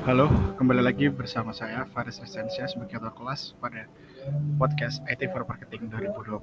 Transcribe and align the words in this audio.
Halo, 0.00 0.32
kembali 0.56 0.80
lagi 0.80 1.12
bersama 1.12 1.52
saya 1.52 1.84
Faris 1.92 2.24
Resensia 2.24 2.64
sebagai 2.64 2.96
ketua 2.96 3.12
kelas 3.12 3.52
pada 3.60 3.84
podcast 4.56 5.04
IT 5.04 5.28
for 5.28 5.44
Marketing 5.44 5.92
2020. 5.92 6.40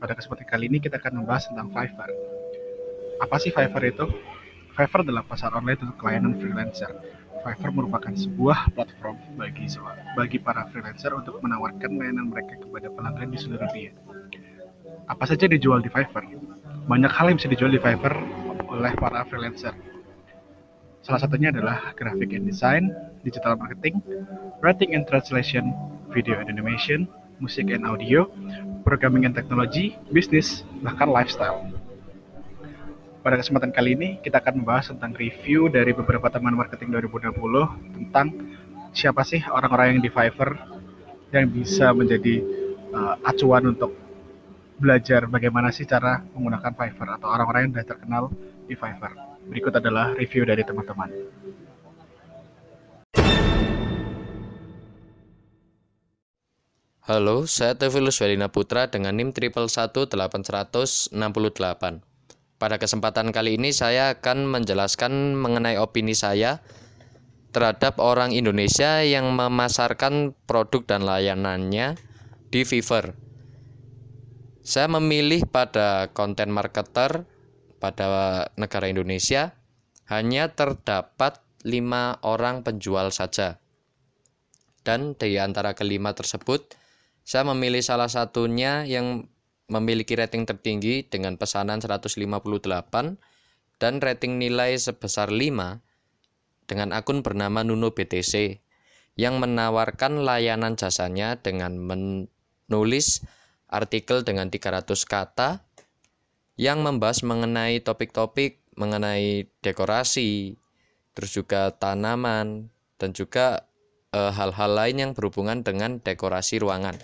Pada 0.00 0.16
kesempatan 0.16 0.48
kali 0.48 0.72
ini 0.72 0.80
kita 0.80 0.96
akan 0.96 1.20
membahas 1.20 1.52
tentang 1.52 1.68
Fiverr. 1.68 2.08
Apa 3.20 3.36
sih 3.44 3.52
Fiverr 3.52 3.92
itu? 3.92 4.08
Fiverr 4.72 5.04
adalah 5.04 5.20
pasar 5.20 5.52
online 5.52 5.76
untuk 5.84 6.00
layanan 6.00 6.32
freelancer. 6.40 6.88
Fiverr 7.44 7.76
merupakan 7.76 8.08
sebuah 8.16 8.72
platform 8.72 9.20
bagi 9.36 9.68
bagi 10.16 10.40
para 10.40 10.64
freelancer 10.72 11.12
untuk 11.12 11.44
menawarkan 11.44 11.92
layanan 11.92 12.32
mereka 12.32 12.56
kepada 12.56 12.88
pelanggan 12.88 13.28
di 13.28 13.36
seluruh 13.36 13.68
dunia. 13.68 13.92
Apa 15.12 15.28
saja 15.28 15.44
dijual 15.44 15.84
di 15.84 15.92
Fiverr? 15.92 16.24
Banyak 16.88 17.12
hal 17.12 17.28
yang 17.28 17.36
bisa 17.36 17.52
dijual 17.52 17.68
di 17.68 17.80
Fiverr 17.84 18.16
oleh 18.72 18.96
para 18.96 19.28
freelancer 19.28 19.76
Salah 21.08 21.24
satunya 21.24 21.48
adalah 21.48 21.96
graphic 21.96 22.36
and 22.36 22.44
design, 22.44 22.92
digital 23.24 23.56
marketing, 23.56 23.96
writing 24.60 24.92
and 24.92 25.08
translation, 25.08 25.72
video 26.12 26.36
and 26.36 26.52
animation, 26.52 27.08
musik 27.40 27.72
and 27.72 27.88
audio, 27.88 28.28
programming 28.84 29.24
and 29.24 29.32
teknologi, 29.32 29.96
bisnis, 30.12 30.68
bahkan 30.84 31.08
lifestyle. 31.08 31.64
Pada 33.24 33.40
kesempatan 33.40 33.72
kali 33.72 33.96
ini, 33.96 34.08
kita 34.20 34.36
akan 34.36 34.60
membahas 34.60 34.92
tentang 34.92 35.16
review 35.16 35.72
dari 35.72 35.96
beberapa 35.96 36.28
teman 36.28 36.52
marketing 36.52 36.92
2020 37.00 37.40
tentang 37.96 38.28
siapa 38.92 39.24
sih 39.24 39.40
orang-orang 39.48 39.96
yang 39.96 40.00
di 40.04 40.12
Fiverr 40.12 40.60
yang 41.32 41.48
bisa 41.48 41.88
menjadi 41.96 42.44
uh, 42.92 43.16
acuan 43.24 43.64
untuk 43.64 43.96
belajar 44.76 45.24
bagaimana 45.24 45.72
sih 45.72 45.88
cara 45.88 46.20
menggunakan 46.36 46.76
Fiverr 46.76 47.16
atau 47.16 47.32
orang-orang 47.32 47.64
yang 47.64 47.80
sudah 47.80 47.88
terkenal 47.96 48.24
di 48.68 48.76
Fiverr. 48.76 49.27
Berikut 49.48 49.72
adalah 49.72 50.12
review 50.12 50.44
dari 50.44 50.60
teman-teman. 50.60 51.08
Halo, 57.08 57.48
saya 57.48 57.72
Tevilus 57.72 58.20
Welina 58.20 58.52
Putra 58.52 58.92
dengan 58.92 59.16
NIM 59.16 59.32
111868. 59.32 61.08
Pada 62.60 62.76
kesempatan 62.76 63.32
kali 63.32 63.56
ini 63.56 63.72
saya 63.72 64.12
akan 64.12 64.44
menjelaskan 64.44 65.32
mengenai 65.32 65.80
opini 65.80 66.12
saya 66.12 66.60
terhadap 67.56 67.96
orang 67.96 68.36
Indonesia 68.36 69.00
yang 69.00 69.32
memasarkan 69.32 70.36
produk 70.44 70.84
dan 70.84 71.08
layanannya 71.08 71.96
di 72.52 72.68
Fiverr. 72.68 73.16
Saya 74.60 74.92
memilih 74.92 75.48
pada 75.48 76.12
konten 76.12 76.52
marketer 76.52 77.24
pada 77.78 78.50
negara 78.58 78.90
Indonesia 78.90 79.54
hanya 80.10 80.52
terdapat 80.52 81.40
lima 81.62 82.18
orang 82.26 82.62
penjual 82.66 83.10
saja. 83.10 83.62
Dan 84.86 85.18
di 85.18 85.36
antara 85.36 85.74
kelima 85.76 86.14
tersebut, 86.16 86.74
saya 87.26 87.44
memilih 87.44 87.84
salah 87.84 88.08
satunya 88.08 88.88
yang 88.88 89.28
memiliki 89.68 90.16
rating 90.16 90.48
tertinggi 90.48 91.04
dengan 91.04 91.36
pesanan 91.36 91.78
158 91.84 92.16
dan 93.76 93.94
rating 94.00 94.40
nilai 94.40 94.74
sebesar 94.80 95.28
5 95.28 95.84
dengan 96.64 96.88
akun 96.96 97.20
bernama 97.20 97.60
Nuno 97.60 97.92
BTC 97.92 98.64
yang 99.20 99.42
menawarkan 99.44 100.24
layanan 100.24 100.80
jasanya 100.80 101.36
dengan 101.36 101.76
menulis 101.76 103.20
artikel 103.68 104.24
dengan 104.24 104.48
300 104.48 104.88
kata 105.04 105.67
yang 106.58 106.82
membahas 106.82 107.22
mengenai 107.22 107.78
topik-topik 107.80 108.58
mengenai 108.78 109.50
dekorasi, 109.62 110.54
terus 111.14 111.34
juga 111.34 111.74
tanaman 111.74 112.70
dan 112.98 113.10
juga 113.14 113.66
eh, 114.14 114.32
hal-hal 114.34 114.70
e, 114.74 114.76
lain 114.78 114.96
yang 114.98 115.12
berhubungan 115.14 115.66
dengan 115.66 115.98
dekorasi 115.98 116.62
ruangan. 116.62 116.98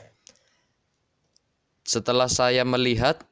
Setelah 1.84 2.30
saya 2.30 2.62
melihat 2.66 3.26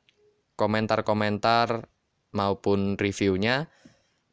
komentar-komentar 0.58 1.86
maupun 2.34 2.98
reviewnya, 2.98 3.70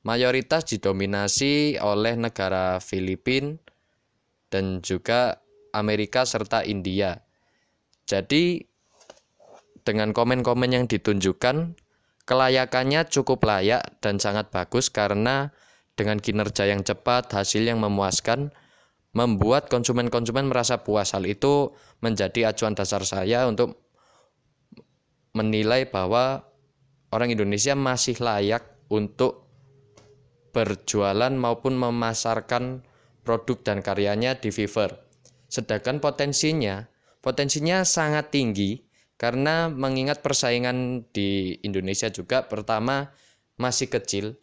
mayoritas 0.04 0.68
didominasi 0.68 1.78
oleh 1.80 2.18
negara 2.20 2.82
Filipina 2.84 3.56
dan 4.50 4.82
juga 4.84 5.40
Amerika 5.72 6.26
serta 6.26 6.66
India. 6.66 7.22
Jadi 8.10 8.69
dengan 9.84 10.12
komen-komen 10.16 10.70
yang 10.72 10.86
ditunjukkan, 10.86 11.76
kelayakannya 12.30 13.08
cukup 13.10 13.42
layak 13.46 13.82
dan 14.00 14.22
sangat 14.22 14.54
bagus 14.54 14.94
karena 14.94 15.50
dengan 15.98 16.22
kinerja 16.22 16.70
yang 16.70 16.86
cepat, 16.86 17.34
hasil 17.36 17.66
yang 17.66 17.84
memuaskan, 17.84 18.56
membuat 19.12 19.68
konsumen-konsumen 19.68 20.48
merasa 20.48 20.86
puas. 20.86 21.12
Hal 21.12 21.26
itu 21.26 21.74
menjadi 22.00 22.54
acuan 22.54 22.78
dasar 22.78 23.04
saya 23.04 23.50
untuk 23.50 23.82
menilai 25.34 25.90
bahwa 25.90 26.48
orang 27.12 27.34
Indonesia 27.34 27.74
masih 27.74 28.22
layak 28.22 28.64
untuk 28.90 29.50
berjualan 30.50 31.34
maupun 31.34 31.78
memasarkan 31.78 32.82
produk 33.22 33.58
dan 33.62 33.86
karyanya 33.86 34.42
di 34.42 34.50
Fiverr. 34.50 34.98
Sedangkan 35.50 36.02
potensinya, 36.02 36.90
potensinya 37.22 37.86
sangat 37.86 38.34
tinggi 38.34 38.89
karena 39.20 39.68
mengingat 39.68 40.24
persaingan 40.24 41.04
di 41.12 41.60
Indonesia 41.60 42.08
juga 42.08 42.48
pertama 42.48 43.12
masih 43.60 43.92
kecil. 43.92 44.40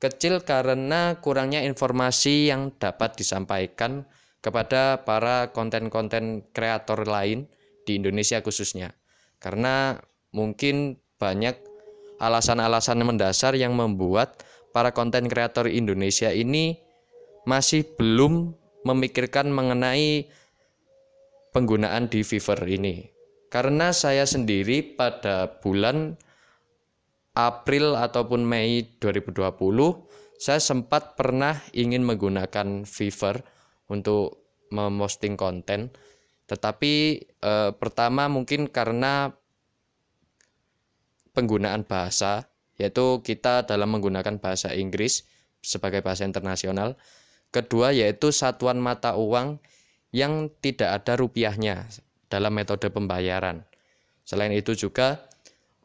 Kecil 0.00 0.40
karena 0.42 1.20
kurangnya 1.20 1.60
informasi 1.60 2.48
yang 2.48 2.72
dapat 2.80 3.20
disampaikan 3.20 4.08
kepada 4.40 5.04
para 5.04 5.52
konten-konten 5.52 6.42
kreator 6.56 7.04
lain 7.04 7.46
di 7.84 8.00
Indonesia 8.00 8.40
khususnya. 8.40 8.96
Karena 9.38 10.00
mungkin 10.32 10.96
banyak 11.20 11.54
alasan-alasan 12.16 13.04
mendasar 13.04 13.54
yang 13.60 13.76
membuat 13.76 14.40
para 14.72 14.96
konten 14.96 15.28
kreator 15.28 15.68
Indonesia 15.68 16.32
ini 16.32 16.80
masih 17.44 17.84
belum 18.00 18.56
memikirkan 18.88 19.52
mengenai 19.52 20.32
penggunaan 21.52 22.08
di 22.08 22.24
Fiverr 22.24 22.64
ini. 22.66 23.11
Karena 23.52 23.92
saya 23.92 24.24
sendiri 24.24 24.96
pada 24.96 25.60
bulan 25.60 26.16
April 27.36 28.00
ataupun 28.00 28.48
Mei 28.48 28.96
2020 28.96 29.52
saya 30.40 30.56
sempat 30.56 31.20
pernah 31.20 31.60
ingin 31.76 32.00
menggunakan 32.00 32.88
Fiverr 32.88 33.44
untuk 33.92 34.56
memosting 34.72 35.36
konten. 35.36 35.92
Tetapi 36.48 36.92
eh, 37.28 37.70
pertama 37.76 38.32
mungkin 38.32 38.72
karena 38.72 39.36
penggunaan 41.36 41.84
bahasa 41.84 42.48
yaitu 42.80 43.20
kita 43.20 43.68
dalam 43.68 43.92
menggunakan 43.92 44.40
bahasa 44.40 44.72
Inggris 44.72 45.28
sebagai 45.60 46.00
bahasa 46.00 46.24
internasional. 46.24 46.96
Kedua 47.52 47.92
yaitu 47.92 48.32
satuan 48.32 48.80
mata 48.80 49.12
uang 49.12 49.60
yang 50.08 50.48
tidak 50.64 51.04
ada 51.04 51.20
rupiahnya 51.20 51.84
dalam 52.32 52.56
metode 52.56 52.88
pembayaran. 52.88 53.60
Selain 54.24 54.56
itu 54.56 54.72
juga 54.72 55.28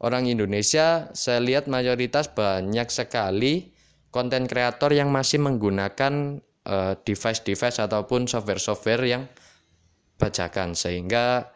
orang 0.00 0.24
Indonesia 0.24 1.12
saya 1.12 1.44
lihat 1.44 1.68
mayoritas 1.68 2.32
banyak 2.32 2.88
sekali 2.88 3.76
konten 4.08 4.48
kreator 4.48 4.96
yang 4.96 5.12
masih 5.12 5.44
menggunakan 5.44 6.40
eh, 6.64 6.94
device-device 7.04 7.84
ataupun 7.84 8.24
software-software 8.24 9.04
yang 9.04 9.28
bajakan 10.16 10.72
sehingga 10.72 11.52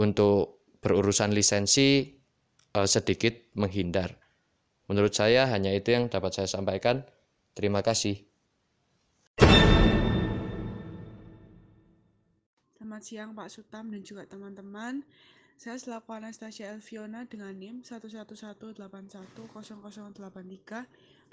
untuk 0.00 0.66
berurusan 0.82 1.32
lisensi 1.32 2.12
uh, 2.76 2.84
sedikit 2.84 3.54
menghindar. 3.56 4.18
Menurut 4.90 5.16
saya 5.16 5.48
hanya 5.48 5.72
itu 5.72 5.96
yang 5.96 6.12
dapat 6.12 6.36
saya 6.36 6.48
sampaikan. 6.50 7.08
Terima 7.56 7.80
kasih. 7.80 8.20
Selamat 12.94 13.10
siang 13.10 13.34
Pak 13.34 13.50
Sutam 13.50 13.90
dan 13.90 14.06
juga 14.06 14.22
teman-teman. 14.22 15.02
Saya 15.58 15.74
selaku 15.82 16.14
Anastasia 16.14 16.70
Elviona 16.70 17.26
dengan 17.26 17.50
NIM 17.50 17.82
111810083. 17.82 20.14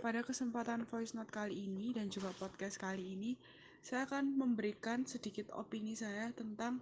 Pada 0.02 0.25
kesempatan 0.25 0.90
voice 0.90 1.13
note 1.13 1.30
kali 1.30 1.69
ini 1.69 1.94
dan 1.94 2.10
juga 2.10 2.34
podcast 2.42 2.81
kali 2.81 3.13
ini, 3.13 3.38
saya 3.86 4.10
akan 4.10 4.42
memberikan 4.42 5.06
sedikit 5.06 5.54
opini 5.54 5.94
saya 5.94 6.34
tentang 6.34 6.81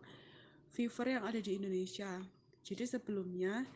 Fiverr 0.71 1.19
yang 1.19 1.27
ada 1.27 1.43
di 1.43 1.59
Indonesia. 1.59 2.15
Jadi 2.63 2.87
sebelumnya, 2.87 3.67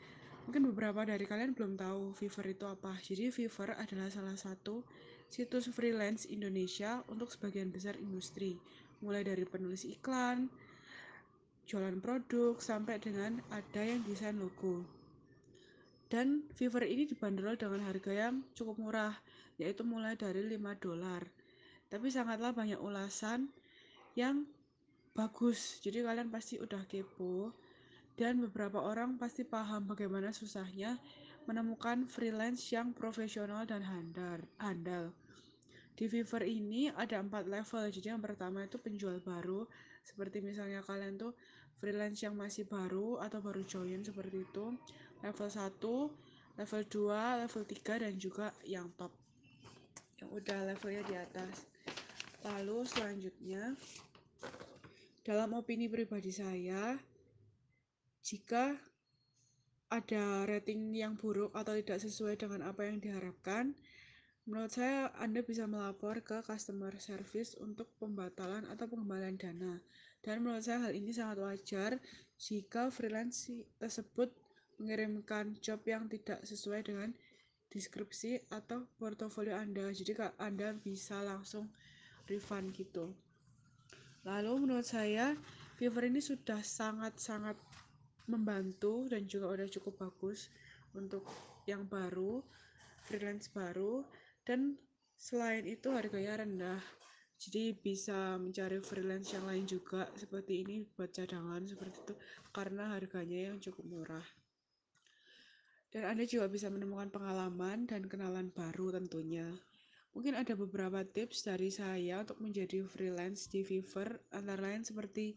mungkin 0.48 0.72
beberapa 0.72 1.04
dari 1.04 1.28
kalian 1.28 1.52
belum 1.52 1.76
tahu 1.76 2.16
Fiverr 2.16 2.56
itu 2.56 2.64
apa. 2.64 2.96
Jadi 3.04 3.28
Fiverr 3.28 3.76
adalah 3.76 4.08
salah 4.08 4.40
satu 4.40 4.88
situs 5.28 5.68
freelance 5.68 6.32
Indonesia 6.32 7.04
untuk 7.12 7.28
sebagian 7.28 7.76
besar 7.76 8.00
industri, 8.00 8.56
mulai 9.04 9.28
dari 9.28 9.44
penulis 9.44 9.84
iklan, 9.84 10.48
jualan 11.70 11.98
produk 12.04 12.60
sampai 12.60 13.00
dengan 13.00 13.40
ada 13.50 13.82
yang 13.82 14.04
desain 14.04 14.36
logo. 14.36 14.84
Dan 16.12 16.46
Fiverr 16.54 16.86
ini 16.86 17.10
dibanderol 17.10 17.58
dengan 17.58 17.90
harga 17.90 18.12
yang 18.14 18.46
cukup 18.54 18.78
murah, 18.78 19.16
yaitu 19.58 19.82
mulai 19.82 20.14
dari 20.14 20.46
5 20.46 20.78
dolar. 20.78 21.24
tapi 21.94 22.10
sangatlah 22.10 22.58
banyak 22.58 22.82
ulasan 22.82 23.54
yang 24.18 24.50
bagus. 25.14 25.78
Jadi 25.86 26.02
kalian 26.02 26.34
pasti 26.34 26.58
udah 26.58 26.90
kepo 26.90 27.54
dan 28.18 28.42
beberapa 28.42 28.82
orang 28.82 29.22
pasti 29.22 29.46
paham 29.46 29.86
bagaimana 29.86 30.34
susahnya 30.34 30.98
menemukan 31.46 32.10
freelance 32.10 32.74
yang 32.74 32.98
profesional 32.98 33.62
dan 33.70 33.86
handal. 33.86 34.42
handal. 34.58 35.14
Di 35.94 36.10
Fiverr 36.10 36.50
ini 36.50 36.90
ada 36.90 37.22
empat 37.22 37.46
level. 37.46 37.86
Jadi 37.94 38.10
yang 38.10 38.22
pertama 38.22 38.66
itu 38.66 38.82
penjual 38.82 39.22
baru, 39.22 39.70
seperti 40.02 40.42
misalnya 40.42 40.82
kalian 40.82 41.22
tuh 41.22 41.38
freelance 41.78 42.26
yang 42.26 42.34
masih 42.34 42.66
baru 42.66 43.22
atau 43.22 43.40
baru 43.44 43.62
join 43.68 44.02
seperti 44.02 44.48
itu. 44.48 44.74
Level 45.22 45.50
1, 45.50 46.60
level 46.60 46.82
2, 46.90 47.42
level 47.46 47.64
3 47.64 48.04
dan 48.04 48.14
juga 48.18 48.48
yang 48.66 48.90
top. 48.98 49.14
Yang 50.18 50.30
udah 50.42 50.60
levelnya 50.74 51.04
di 51.06 51.16
atas. 51.16 51.70
Lalu 52.44 52.84
selanjutnya 52.84 53.78
dalam 55.24 55.56
opini 55.56 55.88
pribadi 55.88 56.36
saya, 56.36 57.00
jika 58.20 58.76
ada 59.88 60.44
rating 60.50 60.92
yang 60.98 61.16
buruk 61.16 61.54
atau 61.56 61.78
tidak 61.78 62.02
sesuai 62.02 62.36
dengan 62.36 62.66
apa 62.68 62.90
yang 62.90 63.00
diharapkan, 63.00 63.78
menurut 64.44 64.76
saya 64.76 65.08
Anda 65.24 65.40
bisa 65.40 65.64
melapor 65.64 66.20
ke 66.20 66.44
customer 66.44 66.92
service 67.00 67.56
untuk 67.64 67.88
pembatalan 67.96 68.68
atau 68.68 68.92
pengembalian 68.92 69.40
dana. 69.40 69.80
Dan 70.20 70.44
menurut 70.44 70.64
saya 70.68 70.84
hal 70.88 70.94
ini 70.96 71.16
sangat 71.16 71.40
wajar 71.40 71.92
jika 72.36 72.92
freelance 72.92 73.48
tersebut 73.80 74.36
mengirimkan 74.80 75.56
job 75.64 75.80
yang 75.88 76.12
tidak 76.12 76.44
sesuai 76.44 76.84
dengan 76.84 77.16
deskripsi 77.72 78.52
atau 78.52 78.84
portofolio 79.00 79.56
Anda. 79.56 79.88
Jadi 79.96 80.20
Anda 80.38 80.76
bisa 80.76 81.24
langsung 81.24 81.72
refund 82.28 82.76
gitu. 82.76 83.16
Lalu 84.24 84.68
menurut 84.68 84.88
saya 84.88 85.36
Fiverr 85.74 86.08
ini 86.08 86.22
sudah 86.24 86.62
sangat-sangat 86.64 87.58
membantu 88.30 89.10
dan 89.12 89.28
juga 89.28 89.52
udah 89.52 89.68
cukup 89.68 90.08
bagus 90.08 90.48
untuk 90.96 91.28
yang 91.68 91.84
baru, 91.90 92.40
freelance 93.04 93.52
baru 93.52 94.06
dan 94.44 94.80
selain 95.16 95.64
itu 95.64 95.92
harganya 95.92 96.44
rendah. 96.44 96.84
Jadi 97.40 97.76
bisa 97.76 98.40
mencari 98.40 98.80
freelance 98.80 99.36
yang 99.36 99.44
lain 99.44 99.68
juga 99.68 100.08
seperti 100.16 100.64
ini 100.64 100.88
buat 100.96 101.12
cadangan 101.12 101.68
seperti 101.68 101.98
itu 102.08 102.14
karena 102.56 102.96
harganya 102.96 103.52
yang 103.52 103.58
cukup 103.60 103.84
murah. 103.84 104.28
Dan 105.92 106.08
Anda 106.08 106.24
juga 106.24 106.48
bisa 106.48 106.72
menemukan 106.72 107.12
pengalaman 107.12 107.86
dan 107.86 108.08
kenalan 108.08 108.50
baru 108.50 108.96
tentunya. 108.96 109.46
Mungkin 110.14 110.38
ada 110.38 110.54
beberapa 110.54 111.02
tips 111.04 111.50
dari 111.50 111.74
saya 111.74 112.22
untuk 112.22 112.38
menjadi 112.40 112.86
freelance 112.86 113.50
di 113.50 113.66
Fiverr, 113.66 114.22
antara 114.30 114.70
lain 114.72 114.86
seperti 114.86 115.36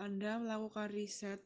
Anda 0.00 0.40
melakukan 0.40 0.90
riset 0.90 1.44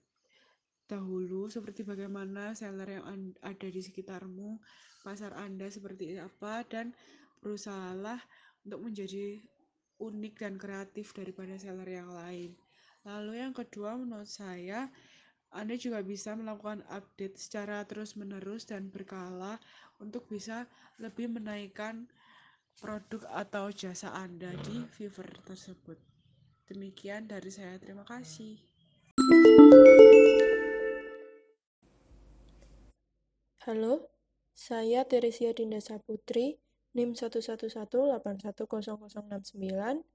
dahulu 0.89 1.53
seperti 1.53 1.85
bagaimana 1.85 2.57
seller 2.57 2.89
yang 2.89 3.05
ada 3.45 3.69
di 3.69 3.81
sekitarmu, 3.85 4.57
pasar 5.05 5.37
Anda 5.37 5.69
seperti 5.69 6.17
apa, 6.17 6.65
dan 6.65 6.97
berusahalah 7.45 8.19
untuk 8.65 8.89
menjadi 8.89 9.39
unik 10.01 10.35
dan 10.41 10.55
kreatif 10.57 11.13
daripada 11.13 11.61
seller 11.61 11.87
yang 11.87 12.11
lain. 12.11 12.57
Lalu 13.05 13.45
yang 13.45 13.53
kedua 13.53 13.95
menurut 14.01 14.27
saya, 14.27 14.89
Anda 15.53 15.77
juga 15.77 16.01
bisa 16.01 16.33
melakukan 16.35 16.85
update 16.89 17.37
secara 17.37 17.85
terus-menerus 17.85 18.69
dan 18.69 18.89
berkala 18.89 19.61
untuk 20.01 20.25
bisa 20.29 20.69
lebih 21.01 21.29
menaikkan 21.29 22.09
produk 22.79 23.27
atau 23.35 23.69
jasa 23.75 24.13
Anda 24.15 24.55
di 24.65 24.87
Fiverr 24.89 25.41
tersebut. 25.45 25.99
Demikian 26.69 27.27
dari 27.27 27.49
saya, 27.49 27.81
terima 27.81 28.05
kasih. 28.05 28.61
Halo, 33.67 34.07
saya 34.55 35.03
Teresia 35.03 35.51
Dinda 35.51 35.83
Saputri, 35.83 36.63
NIM 36.95 37.19
11181800069, 37.19 40.07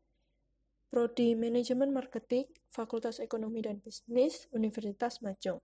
Prodi 0.88 1.36
Manajemen 1.36 1.92
Marketing, 1.92 2.48
Fakultas 2.72 3.20
Ekonomi 3.20 3.60
dan 3.60 3.84
Bisnis, 3.84 4.48
Universitas 4.56 5.20
Majong. 5.20 5.60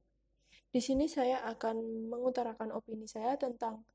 Di 0.75 0.83
sini 0.83 1.07
saya 1.07 1.39
akan 1.47 2.11
mengutarakan 2.11 2.75
opini 2.75 3.07
saya 3.07 3.39
tentang 3.39 3.87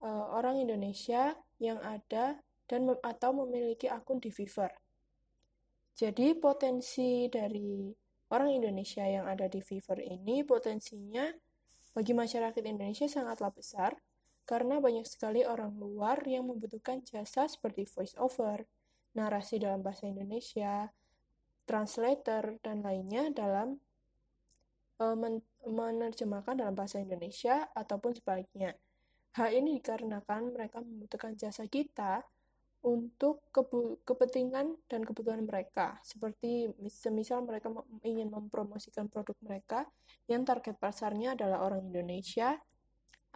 uh, 0.00 0.32
orang 0.32 0.64
Indonesia 0.64 1.36
yang 1.60 1.84
ada 1.84 2.40
dan 2.64 2.88
atau 3.04 3.30
memiliki 3.44 3.92
akun 3.92 4.24
di 4.24 4.32
Fiverr. 4.32 4.72
Jadi 5.92 6.32
potensi 6.32 7.28
dari 7.28 7.92
orang 8.32 8.56
Indonesia 8.56 9.04
yang 9.04 9.28
ada 9.28 9.52
di 9.52 9.60
Fiverr 9.60 10.00
ini 10.00 10.40
potensinya 10.48 11.28
bagi 11.98 12.14
masyarakat 12.14 12.62
Indonesia 12.62 13.10
sangatlah 13.10 13.50
besar 13.50 13.98
karena 14.46 14.78
banyak 14.78 15.02
sekali 15.02 15.42
orang 15.42 15.74
luar 15.82 16.22
yang 16.30 16.46
membutuhkan 16.46 17.02
jasa 17.02 17.50
seperti 17.50 17.90
voice 17.90 18.14
over, 18.22 18.62
narasi 19.18 19.58
dalam 19.58 19.82
bahasa 19.82 20.06
Indonesia, 20.06 20.94
translator, 21.66 22.54
dan 22.62 22.86
lainnya 22.86 23.34
dalam 23.34 23.82
uh, 25.02 25.16
men 25.18 25.42
menerjemahkan 25.66 26.62
dalam 26.62 26.78
bahasa 26.78 27.02
Indonesia 27.02 27.66
ataupun 27.74 28.14
sebaliknya. 28.14 28.78
Hal 29.34 29.58
ini 29.58 29.82
dikarenakan 29.82 30.54
mereka 30.54 30.78
membutuhkan 30.78 31.34
jasa 31.34 31.66
kita 31.66 32.22
untuk 32.88 33.44
kepentingan 34.04 34.88
dan 34.88 35.04
kebutuhan 35.04 35.44
mereka. 35.44 36.00
Seperti 36.00 36.72
semisal 36.88 37.44
mereka 37.44 37.68
ingin 38.00 38.32
mempromosikan 38.32 39.12
produk 39.12 39.36
mereka 39.44 39.84
yang 40.24 40.48
target 40.48 40.80
pasarnya 40.80 41.36
adalah 41.36 41.68
orang 41.68 41.92
Indonesia 41.92 42.56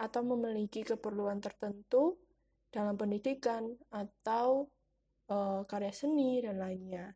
atau 0.01 0.25
memiliki 0.25 0.81
keperluan 0.83 1.39
tertentu 1.45 2.17
dalam 2.73 2.97
pendidikan 2.97 3.69
atau 3.93 4.73
uh, 5.29 5.63
karya 5.69 5.93
seni 5.93 6.41
dan 6.41 6.57
lainnya. 6.57 7.13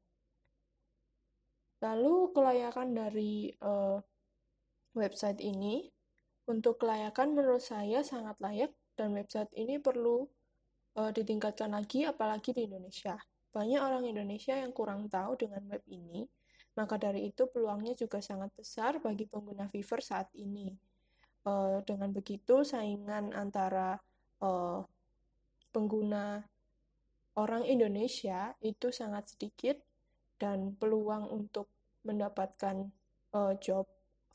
Lalu 1.80 2.36
kelayakan 2.36 2.92
dari 2.92 3.48
uh, 3.64 3.96
website 4.92 5.40
ini 5.40 5.88
untuk 6.46 6.78
kelayakan 6.78 7.32
menurut 7.32 7.64
saya 7.64 8.04
sangat 8.04 8.36
layak 8.38 8.72
dan 8.96 9.12
website 9.12 9.50
ini 9.56 9.76
perlu 9.76 10.28
uh, 10.96 11.12
ditingkatkan 11.12 11.70
lagi 11.72 12.08
apalagi 12.08 12.56
di 12.56 12.66
Indonesia. 12.66 13.14
Banyak 13.52 13.80
orang 13.80 14.04
Indonesia 14.04 14.56
yang 14.56 14.72
kurang 14.72 15.08
tahu 15.08 15.36
dengan 15.36 15.64
web 15.68 15.84
ini, 15.88 16.28
maka 16.76 17.00
dari 17.00 17.32
itu 17.32 17.48
peluangnya 17.48 17.96
juga 17.96 18.20
sangat 18.20 18.52
besar 18.52 19.00
bagi 19.00 19.24
pengguna 19.24 19.64
Fiverr 19.68 20.02
saat 20.04 20.28
ini. 20.36 20.72
Uh, 21.46 21.78
dengan 21.86 22.10
begitu 22.10 22.66
saingan 22.66 23.30
antara 23.30 23.94
uh, 24.42 24.82
pengguna 25.70 26.42
orang 27.38 27.62
Indonesia 27.62 28.50
itu 28.58 28.90
sangat 28.90 29.36
sedikit 29.36 29.78
dan 30.36 30.74
peluang 30.74 31.30
untuk 31.30 31.70
mendapatkan 32.02 32.90
uh, 33.32 33.54
job 33.62 33.86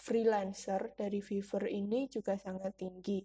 freelancer 0.01 0.97
dari 0.97 1.21
Fiverr 1.21 1.69
ini 1.69 2.09
juga 2.09 2.33
sangat 2.39 2.73
tinggi. 2.73 3.21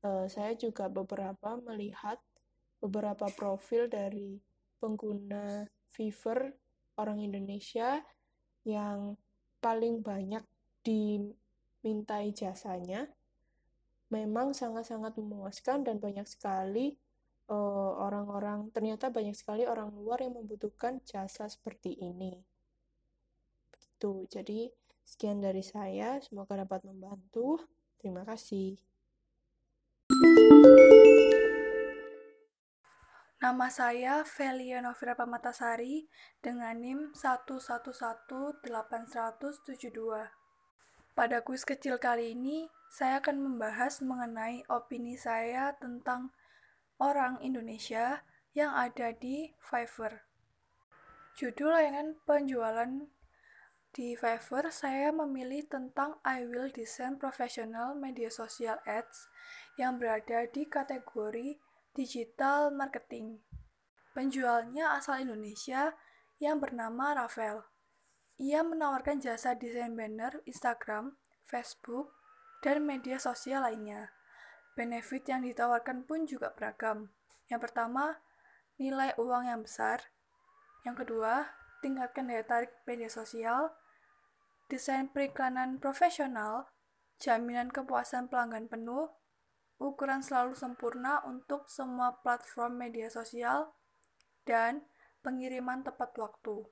Uh, 0.00 0.30
saya 0.30 0.54
juga 0.54 0.86
beberapa 0.86 1.58
melihat 1.60 2.20
beberapa 2.80 3.28
profil 3.32 3.86
dari 3.86 4.40
pengguna 4.80 5.68
Fiverr 5.92 6.50
orang 6.96 7.20
Indonesia 7.20 8.00
yang 8.64 9.16
paling 9.60 10.00
banyak 10.00 10.44
dimintai 10.80 12.32
jasanya 12.32 13.08
memang 14.08 14.56
sangat-sangat 14.56 15.14
memuaskan 15.20 15.84
dan 15.84 16.00
banyak 16.00 16.24
sekali 16.26 16.96
eh, 17.46 17.92
orang-orang 18.00 18.66
uh, 18.66 18.70
ternyata 18.72 19.12
banyak 19.12 19.36
sekali 19.36 19.68
orang 19.68 19.92
luar 19.92 20.24
yang 20.24 20.34
membutuhkan 20.34 20.98
jasa 21.04 21.46
seperti 21.46 21.94
ini. 22.00 22.40
Begitu. 23.70 24.26
Jadi 24.32 24.60
Sekian 25.10 25.42
dari 25.42 25.66
saya, 25.66 26.22
semoga 26.22 26.54
dapat 26.54 26.86
membantu. 26.86 27.58
Terima 27.98 28.22
kasih. 28.22 28.78
Nama 33.40 33.72
saya 33.72 34.20
Velia 34.36 34.84
Novira 34.84 35.16
Pamatasari 35.16 36.04
dengan 36.44 36.76
NIM 36.76 37.16
111872. 37.16 38.60
Pada 41.16 41.40
kuis 41.40 41.64
kecil 41.64 41.96
kali 41.96 42.36
ini, 42.36 42.68
saya 42.92 43.16
akan 43.24 43.40
membahas 43.40 44.04
mengenai 44.04 44.60
opini 44.68 45.16
saya 45.16 45.72
tentang 45.80 46.36
orang 47.00 47.40
Indonesia 47.40 48.28
yang 48.52 48.76
ada 48.76 49.08
di 49.16 49.56
Fiverr. 49.56 50.20
Judul 51.32 51.72
layanan 51.72 52.20
penjualan 52.28 53.08
di 53.96 54.20
Fiverr, 54.20 54.68
saya 54.68 55.16
memilih 55.16 55.64
tentang 55.64 56.20
I 56.28 56.44
Will 56.44 56.68
Design 56.68 57.16
Professional 57.16 57.96
Media 57.96 58.28
Social 58.28 58.84
Ads 58.84 59.32
yang 59.80 59.96
berada 59.96 60.44
di 60.44 60.68
kategori 60.68 61.69
Digital 61.90 62.70
Marketing. 62.70 63.42
Penjualnya 64.14 64.94
asal 64.94 65.26
Indonesia 65.26 65.98
yang 66.38 66.62
bernama 66.62 67.18
Rafael. 67.18 67.66
Ia 68.38 68.62
menawarkan 68.62 69.18
jasa 69.18 69.58
desain 69.58 69.98
banner 69.98 70.38
Instagram, 70.46 71.18
Facebook, 71.50 72.14
dan 72.62 72.86
media 72.86 73.18
sosial 73.18 73.66
lainnya. 73.66 74.14
Benefit 74.78 75.26
yang 75.26 75.42
ditawarkan 75.42 76.06
pun 76.06 76.30
juga 76.30 76.54
beragam. 76.54 77.10
Yang 77.50 77.66
pertama, 77.66 78.22
nilai 78.78 79.10
uang 79.18 79.50
yang 79.50 79.66
besar. 79.66 80.14
Yang 80.86 81.02
kedua, 81.02 81.58
tingkatkan 81.82 82.30
daya 82.30 82.46
tarik 82.46 82.70
media 82.86 83.10
sosial, 83.10 83.74
desain 84.70 85.10
periklanan 85.10 85.82
profesional, 85.82 86.70
jaminan 87.18 87.74
kepuasan 87.74 88.30
pelanggan 88.30 88.70
penuh, 88.70 89.10
ukuran 89.80 90.20
selalu 90.20 90.52
sempurna 90.52 91.24
untuk 91.24 91.66
semua 91.72 92.20
platform 92.20 92.76
media 92.76 93.08
sosial, 93.08 93.72
dan 94.44 94.84
pengiriman 95.24 95.80
tepat 95.80 96.12
waktu. 96.20 96.68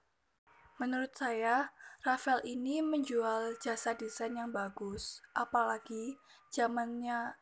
Menurut 0.78 1.10
saya, 1.18 1.74
Rafael 2.06 2.38
ini 2.46 2.78
menjual 2.78 3.58
jasa 3.58 3.98
desain 3.98 4.38
yang 4.38 4.54
bagus, 4.54 5.18
apalagi 5.34 6.20
zamannya 6.54 7.34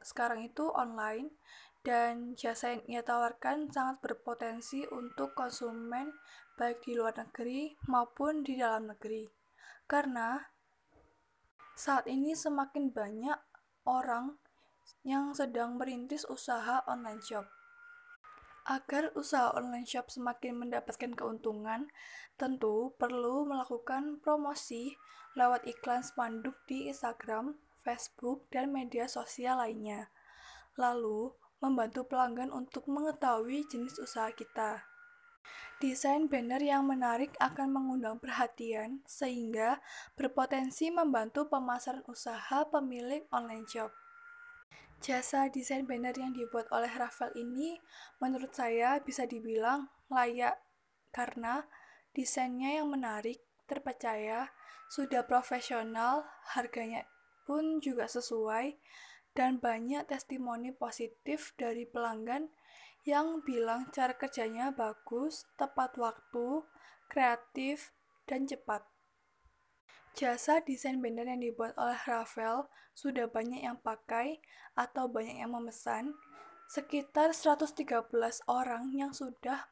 sekarang 0.00 0.48
itu 0.48 0.72
online 0.72 1.36
dan 1.84 2.32
jasa 2.40 2.72
yang 2.72 2.82
ia 2.88 3.02
tawarkan 3.04 3.68
sangat 3.68 4.00
berpotensi 4.00 4.88
untuk 4.88 5.36
konsumen 5.36 6.16
baik 6.56 6.80
di 6.84 6.96
luar 6.96 7.12
negeri 7.20 7.76
maupun 7.84 8.40
di 8.40 8.56
dalam 8.56 8.88
negeri. 8.88 9.28
Karena 9.84 10.40
saat 11.76 12.08
ini 12.08 12.32
semakin 12.32 12.92
banyak 12.92 13.36
orang 13.84 14.39
yang 15.06 15.32
sedang 15.32 15.80
merintis 15.80 16.26
usaha 16.28 16.84
online 16.84 17.22
shop. 17.22 17.46
Agar 18.68 19.10
usaha 19.16 19.50
online 19.56 19.88
shop 19.88 20.12
semakin 20.12 20.60
mendapatkan 20.60 21.16
keuntungan, 21.16 21.88
tentu 22.36 22.92
perlu 23.00 23.48
melakukan 23.48 24.20
promosi 24.20 24.94
lewat 25.34 25.64
iklan 25.64 26.04
spanduk 26.04 26.54
di 26.68 26.86
Instagram, 26.92 27.56
Facebook, 27.80 28.46
dan 28.52 28.70
media 28.70 29.08
sosial 29.08 29.58
lainnya. 29.58 30.12
Lalu, 30.76 31.34
membantu 31.60 32.08
pelanggan 32.08 32.52
untuk 32.52 32.88
mengetahui 32.88 33.68
jenis 33.68 34.00
usaha 34.00 34.32
kita. 34.32 34.88
Desain 35.80 36.28
banner 36.28 36.60
yang 36.60 36.84
menarik 36.84 37.32
akan 37.40 37.72
mengundang 37.72 38.20
perhatian 38.20 39.00
sehingga 39.08 39.80
berpotensi 40.12 40.92
membantu 40.92 41.48
pemasaran 41.48 42.04
usaha 42.04 42.68
pemilik 42.68 43.24
online 43.32 43.64
shop. 43.64 43.88
Jasa 45.00 45.48
desain 45.48 45.88
banner 45.88 46.12
yang 46.12 46.36
dibuat 46.36 46.68
oleh 46.68 46.92
Rafael 46.92 47.32
ini 47.32 47.80
menurut 48.20 48.52
saya 48.52 49.00
bisa 49.00 49.24
dibilang 49.24 49.88
layak 50.12 50.60
karena 51.08 51.64
desainnya 52.12 52.84
yang 52.84 52.92
menarik, 52.92 53.40
terpercaya, 53.64 54.52
sudah 54.92 55.24
profesional, 55.24 56.28
harganya 56.52 57.08
pun 57.48 57.80
juga 57.80 58.12
sesuai, 58.12 58.76
dan 59.32 59.62
banyak 59.62 60.04
testimoni 60.10 60.74
positif 60.74 61.54
dari 61.54 61.86
pelanggan 61.88 62.50
yang 63.08 63.40
bilang 63.40 63.88
cara 63.94 64.12
kerjanya 64.12 64.74
bagus, 64.74 65.48
tepat 65.56 65.96
waktu, 65.96 66.66
kreatif, 67.08 67.96
dan 68.28 68.44
cepat. 68.44 68.89
Jasa 70.14 70.60
desain 70.60 70.98
banner 70.98 71.26
yang 71.30 71.40
dibuat 71.40 71.78
oleh 71.78 71.96
Rafael 72.04 72.66
sudah 72.92 73.30
banyak 73.30 73.62
yang 73.62 73.78
pakai 73.80 74.42
atau 74.74 75.06
banyak 75.06 75.40
yang 75.40 75.54
memesan, 75.54 76.18
sekitar 76.66 77.32
113 77.32 78.10
orang 78.50 78.94
yang 78.94 79.14
sudah 79.14 79.70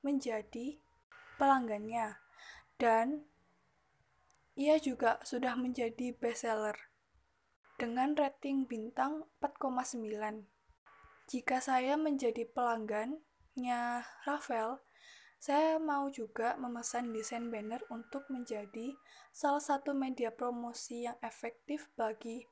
menjadi 0.00 0.80
pelanggannya. 1.36 2.20
Dan 2.76 3.28
ia 4.56 4.80
juga 4.80 5.20
sudah 5.24 5.56
menjadi 5.56 6.16
bestseller 6.16 6.76
dengan 7.76 8.16
rating 8.16 8.64
bintang 8.64 9.28
4,9. 9.44 10.48
Jika 11.28 11.60
saya 11.60 12.00
menjadi 12.00 12.48
pelanggannya 12.48 14.08
Rafael, 14.24 14.80
saya 15.46 15.78
mau 15.78 16.10
juga 16.10 16.58
memesan 16.58 17.14
desain 17.14 17.46
banner 17.54 17.78
untuk 17.86 18.26
menjadi 18.34 18.98
salah 19.30 19.62
satu 19.62 19.94
media 19.94 20.34
promosi 20.34 21.06
yang 21.06 21.14
efektif 21.22 21.86
bagi 21.94 22.50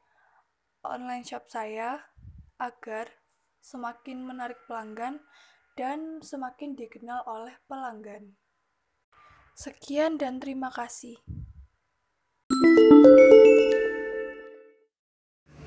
online 0.87 1.27
shop 1.27 1.51
saya 1.51 2.07
agar 2.63 3.11
semakin 3.59 4.23
menarik 4.23 4.63
pelanggan 4.71 5.27
dan 5.75 6.23
semakin 6.23 6.79
dikenal 6.79 7.27
oleh 7.27 7.59
pelanggan. 7.67 8.39
Sekian 9.59 10.15
dan 10.15 10.39
terima 10.39 10.71
kasih. 10.71 11.19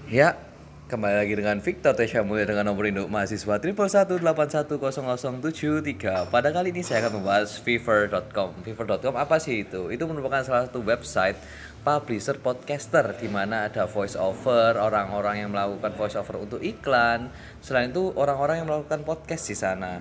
Ya, 0.08 0.40
Kembali 0.88 1.20
lagi 1.20 1.36
dengan 1.36 1.60
Victor 1.60 2.00
Tesha 2.00 2.24
Mulia 2.24 2.48
dengan 2.48 2.72
nomor 2.72 2.88
induk 2.88 3.12
mahasiswa 3.12 3.60
triple 3.60 3.92
satu 3.92 4.24
delapan 4.24 4.48
satu 4.48 4.80
tujuh 4.80 5.84
tiga. 5.84 6.24
Pada 6.32 6.48
kali 6.56 6.72
ini 6.72 6.80
saya 6.80 7.04
akan 7.04 7.20
membahas 7.20 7.60
Fever.com. 7.60 8.64
Fever.com 8.64 9.20
apa 9.20 9.36
sih 9.36 9.68
itu? 9.68 9.92
Itu 9.92 10.08
merupakan 10.08 10.40
salah 10.48 10.72
satu 10.72 10.80
website 10.80 11.36
publisher 11.84 12.40
podcaster 12.40 13.04
di 13.20 13.28
mana 13.28 13.68
ada 13.68 13.84
voice 13.84 14.16
over, 14.16 14.80
orang-orang 14.80 15.44
yang 15.44 15.52
melakukan 15.52 15.92
voice 15.92 16.16
over 16.16 16.40
untuk 16.40 16.64
iklan. 16.64 17.36
Selain 17.60 17.92
itu 17.92 18.16
orang-orang 18.16 18.64
yang 18.64 18.72
melakukan 18.72 19.04
podcast 19.04 19.44
di 19.44 19.60
sana. 19.60 20.00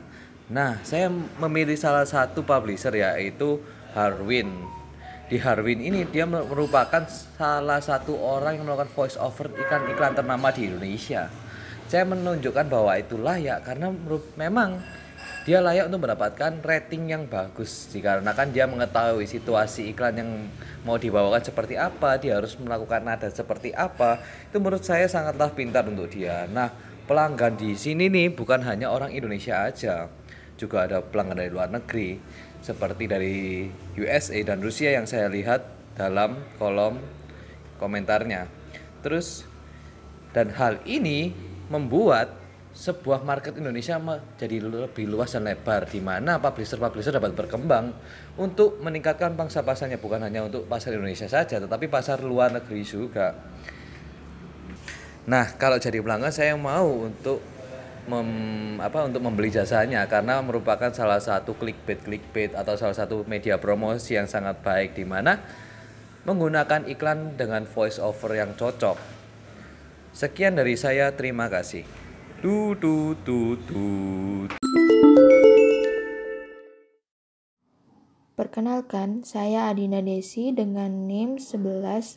Nah, 0.55 0.79
saya 0.87 1.11
memilih 1.43 1.75
salah 1.75 2.07
satu 2.07 2.47
publisher 2.47 2.95
yaitu 2.95 3.59
Harwin 3.91 4.76
di 5.27 5.43
Harwin 5.43 5.83
ini 5.83 6.07
dia 6.07 6.23
merupakan 6.23 7.03
salah 7.11 7.83
satu 7.83 8.15
orang 8.15 8.63
yang 8.63 8.65
melakukan 8.71 8.91
voice 8.95 9.19
over 9.19 9.51
iklan-iklan 9.51 10.15
ternama 10.15 10.55
di 10.55 10.71
Indonesia. 10.71 11.27
Saya 11.91 12.07
menunjukkan 12.07 12.67
bahwa 12.71 12.95
itu 12.95 13.19
layak 13.19 13.67
karena 13.67 13.91
memang 14.39 14.79
dia 15.47 15.63
layak 15.63 15.91
untuk 15.91 16.07
mendapatkan 16.07 16.59
rating 16.63 17.11
yang 17.11 17.27
bagus 17.27 17.91
dikarenakan 17.91 18.51
dia 18.51 18.67
mengetahui 18.67 19.27
situasi 19.27 19.95
iklan 19.95 20.15
yang 20.19 20.31
mau 20.83 20.99
dibawakan 20.99 21.43
seperti 21.43 21.75
apa, 21.79 22.19
dia 22.19 22.39
harus 22.39 22.55
melakukan 22.59 23.03
nada 23.03 23.27
seperti 23.31 23.75
apa. 23.75 24.23
Itu 24.51 24.63
menurut 24.63 24.83
saya 24.83 25.07
sangatlah 25.11 25.51
pintar 25.55 25.87
untuk 25.87 26.11
dia. 26.11 26.47
Nah, 26.51 26.71
pelanggan 27.07 27.59
di 27.59 27.75
sini 27.79 28.11
nih 28.11 28.35
bukan 28.35 28.63
hanya 28.67 28.91
orang 28.91 29.15
Indonesia 29.15 29.67
aja, 29.67 30.11
juga 30.59 30.87
ada 30.87 30.99
pelanggan 31.03 31.39
dari 31.39 31.51
luar 31.51 31.71
negeri 31.71 32.19
seperti 32.67 33.07
dari 33.07 33.71
USA 33.95 34.43
dan 34.43 34.59
Rusia 34.59 34.91
yang 34.91 35.07
saya 35.07 35.31
lihat 35.31 35.63
dalam 35.95 36.43
kolom 36.59 36.99
komentarnya. 37.79 38.51
Terus 39.07 39.47
dan 40.35 40.51
hal 40.59 40.83
ini 40.83 41.31
membuat 41.71 42.35
sebuah 42.77 43.25
market 43.25 43.57
Indonesia 43.57 43.97
menjadi 43.97 44.61
lebih 44.61 45.09
luas 45.09 45.33
dan 45.33 45.49
lebar 45.49 45.89
di 45.89 46.03
mana 46.03 46.37
publisher-publisher 46.37 47.17
dapat 47.17 47.33
berkembang 47.33 47.89
untuk 48.37 48.83
meningkatkan 48.85 49.33
pangsa 49.33 49.65
pasarnya 49.65 49.97
bukan 49.97 50.21
hanya 50.21 50.45
untuk 50.45 50.69
pasar 50.69 50.93
Indonesia 50.93 51.25
saja 51.25 51.57
tetapi 51.57 51.89
pasar 51.89 52.21
luar 52.21 52.53
negeri 52.53 52.85
juga. 52.85 53.33
Nah, 55.25 55.57
kalau 55.57 55.81
jadi 55.81 56.05
pelanggan 56.05 56.31
saya 56.31 56.53
mau 56.55 57.09
untuk 57.09 57.56
mem, 58.07 58.79
apa 58.83 59.07
untuk 59.07 59.23
membeli 59.23 59.51
jasanya 59.51 60.07
karena 60.07 60.39
merupakan 60.43 60.91
salah 60.95 61.19
satu 61.19 61.55
clickbait 61.59 62.03
clickbait 62.03 62.55
atau 62.55 62.79
salah 62.79 62.95
satu 62.95 63.27
media 63.27 63.59
promosi 63.59 64.15
yang 64.15 64.31
sangat 64.31 64.63
baik 64.63 64.95
di 64.95 65.05
mana 65.07 65.43
menggunakan 66.27 66.91
iklan 66.91 67.39
dengan 67.39 67.67
voice 67.67 68.03
over 68.03 68.35
yang 68.35 68.59
cocok. 68.59 68.99
Sekian 70.11 70.59
dari 70.59 70.75
saya, 70.75 71.15
terima 71.15 71.47
kasih. 71.47 71.87
Du 72.43 72.75
du 72.75 73.15
du 73.23 73.55
du. 73.69 73.87
Perkenalkan, 78.37 79.25
saya 79.25 79.73
Adina 79.73 80.05
Desi 80.05 80.53
dengan 80.53 81.09
NIM 81.09 81.41
11 81.41 82.17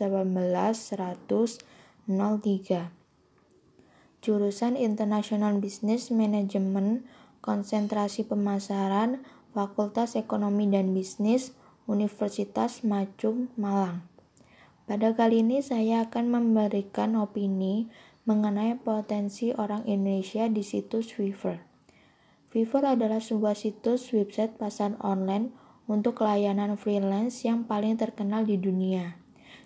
jurusan 4.20 4.76
International 4.76 5.56
Business 5.64 6.12
Management, 6.12 7.08
konsentrasi 7.40 8.28
pemasaran, 8.28 9.24
Fakultas 9.56 10.20
Ekonomi 10.20 10.68
dan 10.70 10.92
Bisnis, 10.92 11.56
Universitas 11.90 12.86
Macung, 12.86 13.50
Malang. 13.58 14.06
Pada 14.86 15.14
kali 15.14 15.46
ini 15.46 15.62
saya 15.62 16.10
akan 16.10 16.34
memberikan 16.34 17.14
opini 17.18 17.90
mengenai 18.26 18.78
potensi 18.78 19.54
orang 19.54 19.86
Indonesia 19.90 20.46
di 20.50 20.62
situs 20.62 21.14
Fiverr. 21.14 21.62
Fiverr 22.50 22.98
adalah 22.98 23.22
sebuah 23.22 23.54
situs 23.54 24.10
website 24.14 24.58
pasar 24.58 24.98
online 25.02 25.54
untuk 25.90 26.22
layanan 26.22 26.78
freelance 26.78 27.46
yang 27.46 27.66
paling 27.66 27.98
terkenal 27.98 28.46
di 28.46 28.58
dunia, 28.58 29.18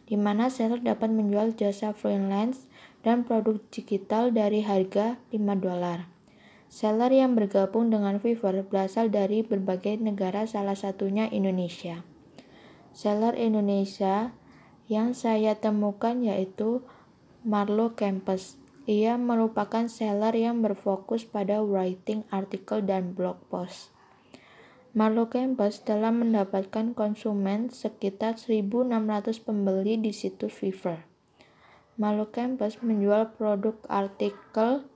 di 0.08 0.16
mana 0.16 0.48
seller 0.48 0.80
dapat 0.80 1.12
menjual 1.12 1.56
jasa 1.56 1.92
freelance 1.96 2.68
dan 3.04 3.28
produk 3.28 3.60
digital 3.70 4.32
dari 4.32 4.64
harga 4.64 5.20
5 5.30 5.38
dolar. 5.60 6.08
Seller 6.74 7.14
yang 7.14 7.38
bergabung 7.38 7.94
dengan 7.94 8.18
Fiverr 8.18 8.66
berasal 8.66 9.14
dari 9.14 9.46
berbagai 9.46 10.02
negara 10.02 10.50
salah 10.50 10.74
satunya 10.74 11.30
Indonesia. 11.30 12.02
Seller 12.96 13.38
Indonesia 13.38 14.34
yang 14.90 15.14
saya 15.14 15.54
temukan 15.60 16.18
yaitu 16.26 16.82
Marlo 17.46 17.94
Campus. 17.94 18.58
Ia 18.90 19.16
merupakan 19.16 19.88
seller 19.88 20.36
yang 20.36 20.60
berfokus 20.66 21.24
pada 21.24 21.62
writing 21.62 22.26
artikel 22.34 22.84
dan 22.84 23.16
blog 23.16 23.40
post. 23.48 23.94
Marlo 24.98 25.30
Campus 25.30 25.82
telah 25.82 26.14
mendapatkan 26.14 26.94
konsumen 26.94 27.70
sekitar 27.70 28.38
1.600 28.38 28.90
pembeli 29.42 29.98
di 29.98 30.14
situs 30.14 30.54
Fiverr. 30.54 31.13
Marlo 31.94 32.34
Campus 32.34 32.82
menjual 32.82 33.38
produk 33.38 33.78
artikel 33.86 34.90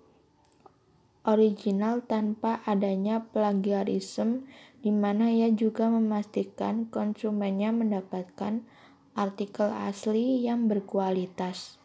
original 1.28 2.02
tanpa 2.02 2.66
adanya 2.66 3.22
plagiarisme 3.30 4.50
di 4.82 4.90
mana 4.90 5.30
ia 5.30 5.54
juga 5.54 5.92
memastikan 5.94 6.90
konsumennya 6.90 7.70
mendapatkan 7.70 8.66
artikel 9.14 9.70
asli 9.70 10.42
yang 10.42 10.66
berkualitas. 10.66 11.78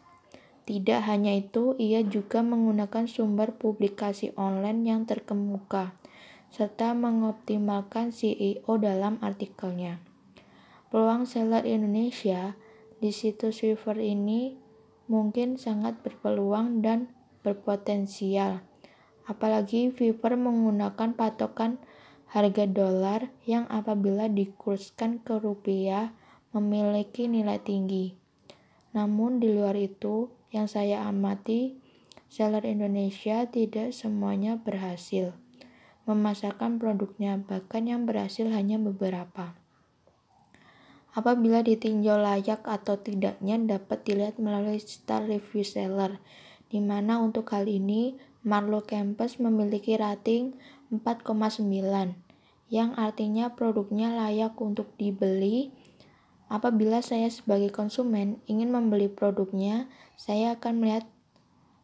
Tidak 0.63 1.03
hanya 1.05 1.35
itu, 1.35 1.75
ia 1.75 1.99
juga 2.07 2.39
menggunakan 2.39 3.03
sumber 3.03 3.51
publikasi 3.59 4.31
online 4.39 4.87
yang 4.87 5.03
terkemuka, 5.03 5.91
serta 6.49 6.95
mengoptimalkan 6.95 8.15
SEO 8.15 8.79
dalam 8.79 9.19
artikelnya. 9.19 9.99
Peluang 10.87 11.27
seller 11.27 11.67
Indonesia 11.67 12.55
di 13.03 13.11
situs 13.11 13.59
Fiverr 13.59 13.99
ini 13.99 14.62
mungkin 15.07 15.59
sangat 15.59 15.99
berpeluang 16.03 16.83
dan 16.83 17.11
berpotensial 17.43 18.63
Apalagi 19.23 19.87
Fiverr 19.87 20.35
menggunakan 20.35 21.15
patokan 21.15 21.79
harga 22.27 22.67
dolar 22.67 23.31
yang 23.47 23.63
apabila 23.71 24.27
dikurskan 24.27 25.23
ke 25.23 25.39
rupiah 25.39 26.11
memiliki 26.51 27.31
nilai 27.31 27.55
tinggi. 27.63 28.19
Namun 28.91 29.39
di 29.39 29.47
luar 29.47 29.79
itu, 29.79 30.27
yang 30.51 30.67
saya 30.67 31.07
amati, 31.07 31.79
seller 32.27 32.67
Indonesia 32.67 33.47
tidak 33.47 33.95
semuanya 33.95 34.59
berhasil 34.59 35.33
memasarkan 36.03 36.83
produknya, 36.83 37.39
bahkan 37.39 37.87
yang 37.87 38.03
berhasil 38.03 38.43
hanya 38.51 38.75
beberapa. 38.75 39.55
Apabila 41.13 41.61
ditinjau 41.61 42.17
layak 42.17 42.65
atau 42.65 42.97
tidaknya 42.97 43.61
dapat 43.61 44.01
dilihat 44.01 44.41
melalui 44.41 44.81
star 44.81 45.29
review 45.29 45.61
seller, 45.61 46.17
di 46.73 46.81
mana 46.81 47.21
untuk 47.21 47.53
hal 47.53 47.69
ini 47.69 48.17
Marlo 48.41 48.81
Campus 48.81 49.37
memiliki 49.37 49.93
rating 49.93 50.57
4,9 50.89 52.17
yang 52.73 52.97
artinya 52.97 53.53
produknya 53.53 54.09
layak 54.09 54.57
untuk 54.57 54.89
dibeli. 54.97 55.69
Apabila 56.49 57.05
saya 57.05 57.29
sebagai 57.29 57.69
konsumen 57.69 58.41
ingin 58.49 58.73
membeli 58.73 59.05
produknya, 59.05 59.85
saya 60.17 60.57
akan 60.57 60.81
melihat 60.81 61.05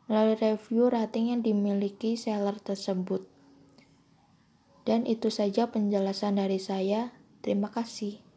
melalui 0.10 0.42
review 0.42 0.90
rating 0.90 1.30
yang 1.30 1.42
dimiliki 1.46 2.18
seller 2.18 2.58
tersebut. 2.58 3.30
Dan 4.90 5.06
itu 5.06 5.30
saja 5.30 5.70
penjelasan 5.70 6.42
dari 6.42 6.58
saya. 6.58 7.14
Terima 7.46 7.70
kasih. 7.70 8.29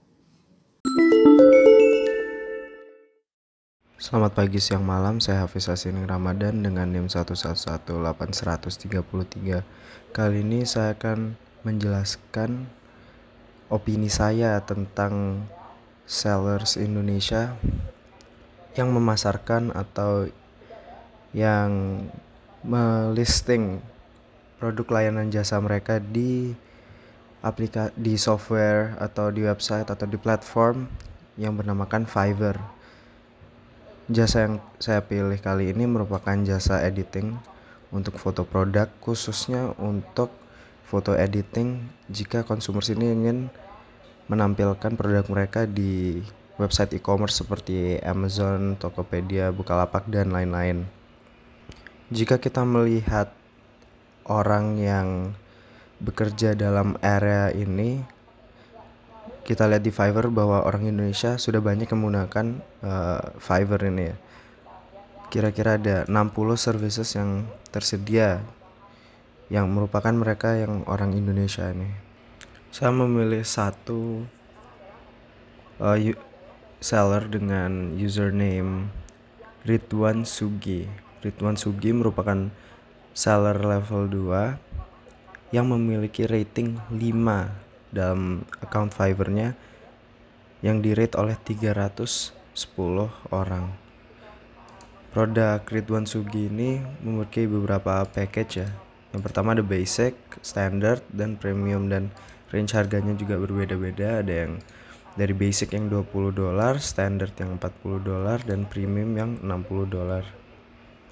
Selamat 4.13 4.45
pagi, 4.45 4.61
siang, 4.61 4.85
malam. 4.85 5.25
Saya 5.25 5.49
Hafiz 5.49 5.73
Asining 5.73 6.05
Ramadan 6.05 6.61
dengan 6.61 6.85
NIM 6.85 7.09
1118133. 7.09 9.65
Kali 10.13 10.45
ini 10.45 10.69
saya 10.69 10.93
akan 10.93 11.33
menjelaskan 11.65 12.69
opini 13.73 14.13
saya 14.13 14.61
tentang 14.69 15.49
sellers 16.05 16.77
Indonesia 16.77 17.57
yang 18.77 18.93
memasarkan 18.93 19.73
atau 19.73 20.29
yang 21.33 22.05
melisting 22.61 23.81
produk 24.61 24.93
layanan 24.93 25.33
jasa 25.33 25.57
mereka 25.57 26.05
di 26.05 26.53
aplikasi 27.41 27.97
di 27.97 28.21
software 28.21 28.93
atau 29.01 29.33
di 29.33 29.49
website 29.49 29.89
atau 29.89 30.05
di 30.05 30.21
platform 30.21 30.85
yang 31.41 31.57
bernamakan 31.57 32.05
Fiverr. 32.05 32.82
Jasa 34.13 34.45
yang 34.45 34.61
saya 34.77 35.01
pilih 35.01 35.41
kali 35.41 35.73
ini 35.73 35.89
merupakan 35.89 36.37
jasa 36.45 36.85
editing 36.85 37.33
untuk 37.89 38.21
foto 38.21 38.45
produk 38.45 38.85
khususnya 39.01 39.73
untuk 39.81 40.29
foto 40.85 41.17
editing 41.17 41.89
jika 42.13 42.45
konsumer 42.45 42.85
sini 42.85 43.09
ingin 43.09 43.49
menampilkan 44.29 45.01
produk 45.01 45.25
mereka 45.33 45.65
di 45.65 46.21
website 46.61 46.93
e-commerce 46.93 47.41
seperti 47.41 48.05
Amazon, 48.05 48.77
Tokopedia, 48.77 49.49
Bukalapak 49.49 50.05
dan 50.13 50.29
lain-lain. 50.29 50.85
Jika 52.13 52.37
kita 52.37 52.69
melihat 52.69 53.33
orang 54.29 54.77
yang 54.77 55.33
bekerja 56.05 56.53
dalam 56.53 57.01
area 57.01 57.49
ini 57.49 58.05
kita 59.43 59.67
lihat 59.67 59.83
di 59.83 59.91
Fiverr 59.91 60.31
bahwa 60.31 60.63
orang 60.63 60.87
Indonesia 60.87 61.35
sudah 61.35 61.59
banyak 61.59 61.91
menggunakan 61.91 62.63
uh, 62.87 63.35
Fiverr 63.43 63.91
ini 63.91 64.15
ya. 64.15 64.17
Kira-kira 65.35 65.81
ada 65.81 65.97
60 66.07 66.13
services 66.55 67.09
yang 67.19 67.49
tersedia 67.75 68.45
yang 69.51 69.67
merupakan 69.69 70.13
mereka 70.15 70.55
yang 70.55 70.87
orang 70.87 71.19
Indonesia 71.19 71.67
ini. 71.75 71.91
Saya 72.71 72.95
memilih 72.95 73.43
satu 73.43 74.25
uh, 75.83 75.99
seller 76.79 77.27
dengan 77.27 77.99
username 77.99 78.89
Ridwan 79.67 80.23
Sugi. 80.23 80.87
Ridwan 81.23 81.59
Sugi 81.59 81.91
merupakan 81.91 82.51
seller 83.13 83.59
level 83.59 84.07
2 84.07 85.53
yang 85.53 85.69
memiliki 85.69 86.25
rating 86.25 86.81
5 86.89 87.72
dalam 87.93 88.43
account 88.65 88.91
Fiverr-nya 88.91 89.55
yang 90.65 90.81
di-rate 90.81 91.15
oleh 91.21 91.37
310 91.37 92.33
orang. 93.31 93.77
Produk 95.13 95.61
Ridwan 95.69 96.09
Sugi 96.09 96.49
ini 96.49 96.81
memiliki 97.05 97.45
beberapa 97.45 98.01
package 98.09 98.65
ya. 98.65 98.69
Yang 99.13 99.23
pertama 99.29 99.53
ada 99.53 99.61
basic, 99.61 100.17
standard, 100.41 101.05
dan 101.13 101.37
premium 101.37 101.93
dan 101.93 102.09
range 102.49 102.73
harganya 102.73 103.13
juga 103.13 103.37
berbeda-beda. 103.37 104.25
Ada 104.25 104.49
yang 104.49 104.53
dari 105.13 105.37
basic 105.37 105.77
yang 105.77 105.93
20 105.93 106.33
dolar, 106.33 106.81
standard 106.81 107.37
yang 107.37 107.61
40 107.61 108.01
dolar, 108.01 108.41
dan 108.41 108.65
premium 108.65 109.13
yang 109.13 109.31
60 109.45 109.85
dolar. 109.93 110.25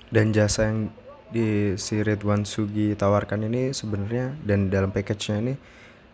Dan 0.09 0.33
jasa 0.33 0.73
yang 0.73 0.89
di 1.31 1.77
si 1.77 2.01
Ridwan 2.01 2.43
Sugi 2.43 2.97
tawarkan 2.97 3.47
ini 3.47 3.71
sebenarnya 3.71 4.35
dan 4.43 4.73
dalam 4.73 4.91
package-nya 4.91 5.37
ini 5.39 5.55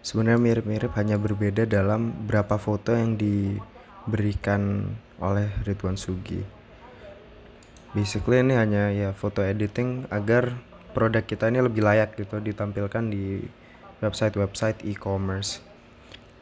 sebenarnya 0.06 0.38
mirip-mirip 0.38 0.94
hanya 0.94 1.18
berbeda 1.18 1.66
dalam 1.66 2.14
berapa 2.30 2.62
foto 2.62 2.94
yang 2.94 3.18
diberikan 3.18 4.94
oleh 5.18 5.50
Ridwan 5.66 5.98
Sugi. 5.98 6.46
Basically 7.90 8.38
ini 8.38 8.54
hanya 8.54 8.94
ya 8.94 9.10
foto 9.10 9.42
editing 9.42 10.06
agar 10.14 10.54
produk 10.94 11.26
kita 11.26 11.50
ini 11.50 11.58
lebih 11.58 11.82
layak 11.82 12.14
gitu 12.14 12.38
ditampilkan 12.38 13.10
di 13.10 13.42
website-website 13.98 14.86
e-commerce. 14.86 15.58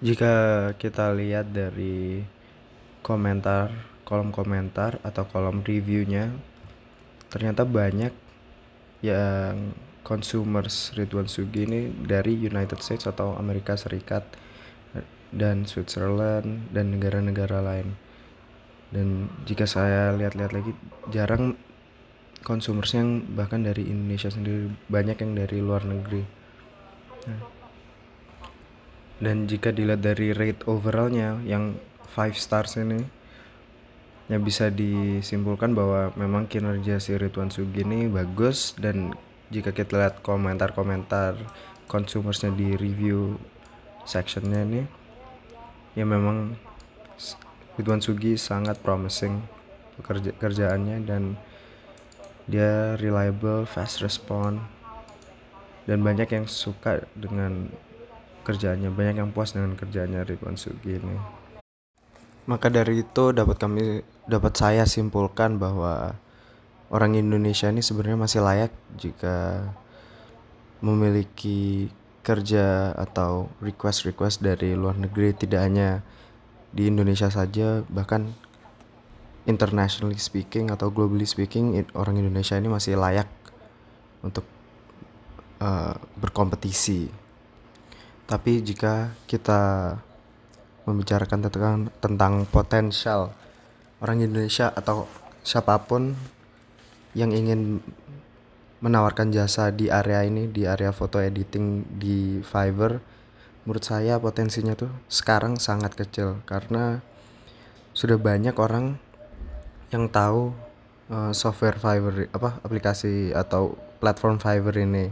Jika 0.05 0.69
kita 0.77 1.17
lihat 1.17 1.49
dari 1.57 2.21
komentar, 3.01 3.73
kolom 4.05 4.29
komentar 4.29 5.01
atau 5.01 5.25
kolom 5.25 5.65
reviewnya, 5.65 6.29
ternyata 7.33 7.65
banyak 7.65 8.13
yang 9.01 9.73
consumers 10.05 10.93
Ridwan 10.95 11.27
Sugi 11.27 11.65
ini 11.65 11.89
dari 11.89 12.37
United 12.37 12.79
States 12.85 13.09
atau 13.09 13.35
Amerika 13.41 13.75
Serikat 13.75 14.23
dan 15.35 15.67
Switzerland 15.67 16.71
dan 16.71 16.95
negara-negara 16.95 17.59
lain. 17.65 17.97
Dan 18.95 19.27
jika 19.49 19.67
saya 19.67 20.15
lihat-lihat 20.15 20.53
lagi 20.55 20.71
jarang 21.11 21.59
consumers 22.47 22.95
yang 22.95 23.25
bahkan 23.35 23.65
dari 23.65 23.89
Indonesia 23.89 24.31
sendiri 24.31 24.71
banyak 24.87 25.19
yang 25.19 25.33
dari 25.35 25.59
luar 25.59 25.83
negeri. 25.83 26.23
Nah. 27.27 27.43
Dan 29.19 29.49
jika 29.49 29.73
dilihat 29.73 30.05
dari 30.05 30.31
rate 30.37 30.69
overallnya 30.69 31.41
yang 31.49 31.75
5 32.15 32.37
stars 32.37 32.79
ini 32.79 33.03
ya 34.25 34.41
bisa 34.41 34.73
disimpulkan 34.73 35.77
bahwa 35.77 36.13
memang 36.17 36.49
kinerja 36.49 36.97
si 36.97 37.13
Ridwan 37.17 37.53
Sugi 37.53 37.85
ini 37.85 38.09
bagus 38.09 38.73
dan 38.79 39.13
jika 39.55 39.71
kita 39.71 39.95
lihat 39.95 40.19
komentar-komentar 40.27 41.39
consumersnya 41.87 42.51
di 42.51 42.75
review 42.75 43.39
sectionnya 44.03 44.67
ini 44.67 44.83
ya 45.95 46.03
memang 46.03 46.59
Ridwan 47.79 48.03
Sugi 48.03 48.35
sangat 48.35 48.83
promising 48.83 49.39
pekerja 49.95 50.35
kerjaannya 50.35 51.07
dan 51.07 51.39
dia 52.51 52.99
reliable 52.99 53.63
fast 53.65 54.03
respond 54.03 54.59
dan 55.87 56.03
banyak 56.03 56.27
yang 56.35 56.47
suka 56.51 57.07
dengan 57.15 57.71
kerjanya 58.45 58.93
banyak 58.93 59.23
yang 59.23 59.31
puas 59.33 59.57
dengan 59.57 59.79
kerjanya 59.79 60.27
Ridwan 60.27 60.59
Sugi 60.59 61.01
ini. 61.01 61.17
Maka 62.45 62.69
dari 62.69 63.01
itu 63.01 63.33
dapat 63.33 63.57
kami 63.57 64.05
dapat 64.29 64.53
saya 64.53 64.85
simpulkan 64.85 65.57
bahwa 65.57 66.13
orang 66.95 67.19
Indonesia 67.19 67.67
ini 67.67 67.83
sebenarnya 67.83 68.19
masih 68.23 68.41
layak 68.47 68.71
jika 68.95 69.67
memiliki 70.79 71.91
kerja 72.23 72.95
atau 72.95 73.51
request-request 73.59 74.47
dari 74.47 74.79
luar 74.79 74.95
negeri 74.95 75.35
tidak 75.35 75.61
hanya 75.67 76.07
di 76.71 76.87
Indonesia 76.87 77.27
saja 77.29 77.83
bahkan 77.91 78.31
internationally 79.45 80.17
speaking 80.17 80.71
atau 80.71 80.89
globally 80.89 81.27
speaking 81.27 81.83
orang 81.99 82.17
Indonesia 82.17 82.57
ini 82.57 82.71
masih 82.71 82.97
layak 82.97 83.29
untuk 84.25 84.47
uh, 85.61 85.99
berkompetisi. 86.17 87.11
Tapi 88.25 88.65
jika 88.65 89.13
kita 89.29 89.95
membicarakan 90.89 91.45
tentang 91.45 91.93
tentang 92.01 92.33
potensial 92.49 93.37
orang 94.01 94.25
Indonesia 94.25 94.73
atau 94.73 95.05
siapa 95.45 95.77
pun 95.85 96.17
yang 97.15 97.31
ingin 97.31 97.79
menawarkan 98.83 99.33
jasa 99.33 99.73
di 99.73 99.89
area 99.89 100.27
ini 100.27 100.51
di 100.51 100.69
area 100.69 100.93
foto 100.93 101.17
editing 101.17 101.87
di 101.97 102.45
Fiverr 102.45 103.01
menurut 103.65 103.81
saya 103.81 104.21
potensinya 104.21 104.77
tuh 104.77 104.93
sekarang 105.09 105.57
sangat 105.57 105.97
kecil. 105.97 106.45
Karena 106.45 107.01
sudah 107.97 108.21
banyak 108.21 108.53
orang 108.61 109.01
yang 109.89 110.11
tahu 110.13 110.53
uh, 111.09 111.33
software 111.33 111.81
Fiverr 111.81 112.29
apa 112.35 112.61
aplikasi 112.61 113.33
atau 113.33 113.79
platform 114.03 114.37
Fiverr 114.37 114.85
ini. 114.85 115.09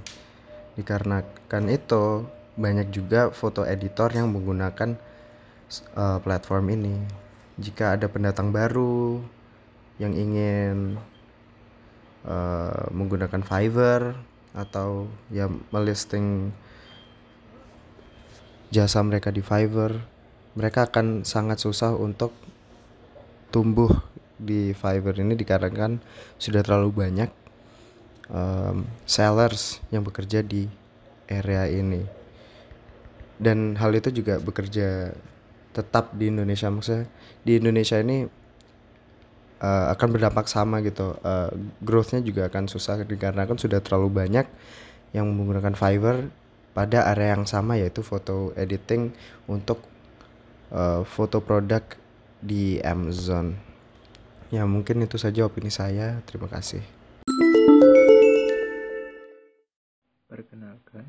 Dikarenakan 0.77 1.65
itu 1.73 2.29
banyak 2.57 2.93
juga 2.93 3.33
foto 3.33 3.65
editor 3.65 4.13
yang 4.13 4.29
menggunakan 4.29 5.01
uh, 5.97 6.19
platform 6.21 6.77
ini. 6.77 6.95
Jika 7.57 7.97
ada 7.97 8.09
pendatang 8.09 8.53
baru 8.53 9.21
yang 9.97 10.13
ingin 10.13 11.01
uh, 12.27 12.89
menggunakan 12.91 13.43
Fiverr 13.43 14.17
atau 14.53 15.09
ya 15.33 15.49
melisting 15.73 16.53
jasa 18.69 19.01
mereka 19.01 19.33
di 19.33 19.41
Fiverr 19.41 19.97
mereka 20.53 20.89
akan 20.89 21.25
sangat 21.25 21.65
susah 21.65 21.97
untuk 21.97 22.33
tumbuh 23.49 23.89
di 24.37 24.77
Fiverr 24.77 25.17
ini 25.21 25.37
dikarenakan 25.37 26.01
sudah 26.37 26.61
terlalu 26.61 26.91
banyak 26.93 27.31
um, 28.29 28.85
sellers 29.09 29.79
yang 29.89 30.03
bekerja 30.03 30.45
di 30.45 30.67
area 31.31 31.69
ini. 31.69 32.05
Dan 33.43 33.75
hal 33.81 33.97
itu 33.97 34.13
juga 34.13 34.39
bekerja 34.39 35.17
tetap 35.73 36.13
di 36.15 36.29
Indonesia. 36.31 36.69
Maksudnya 36.69 37.09
di 37.43 37.59
Indonesia 37.59 37.97
ini 37.99 38.29
uh, 39.63 39.95
akan 39.95 40.09
berdampak 40.19 40.51
sama 40.51 40.83
gitu. 40.83 41.15
Uh, 41.23 41.55
growthnya 41.79 42.19
juga 42.21 42.51
akan 42.51 42.67
susah 42.67 43.07
dikarenakan 43.07 43.57
sudah 43.57 43.79
terlalu 43.79 44.11
banyak 44.27 44.47
yang 45.15 45.31
menggunakan 45.31 45.79
Fiverr 45.79 46.29
pada 46.75 47.07
area 47.15 47.39
yang 47.39 47.47
sama 47.47 47.79
yaitu 47.79 48.03
foto 48.03 48.51
editing 48.59 49.15
untuk 49.47 49.79
uh, 50.75 51.07
foto 51.07 51.39
produk 51.39 51.85
di 52.43 52.83
Amazon. 52.83 53.55
Ya 54.53 54.69
mungkin 54.69 55.01
itu 55.01 55.17
saja 55.17 55.47
opini 55.49 55.73
saya. 55.73 56.21
Terima 56.29 56.51
kasih. 56.51 56.83
Perkenalkan 60.29 61.05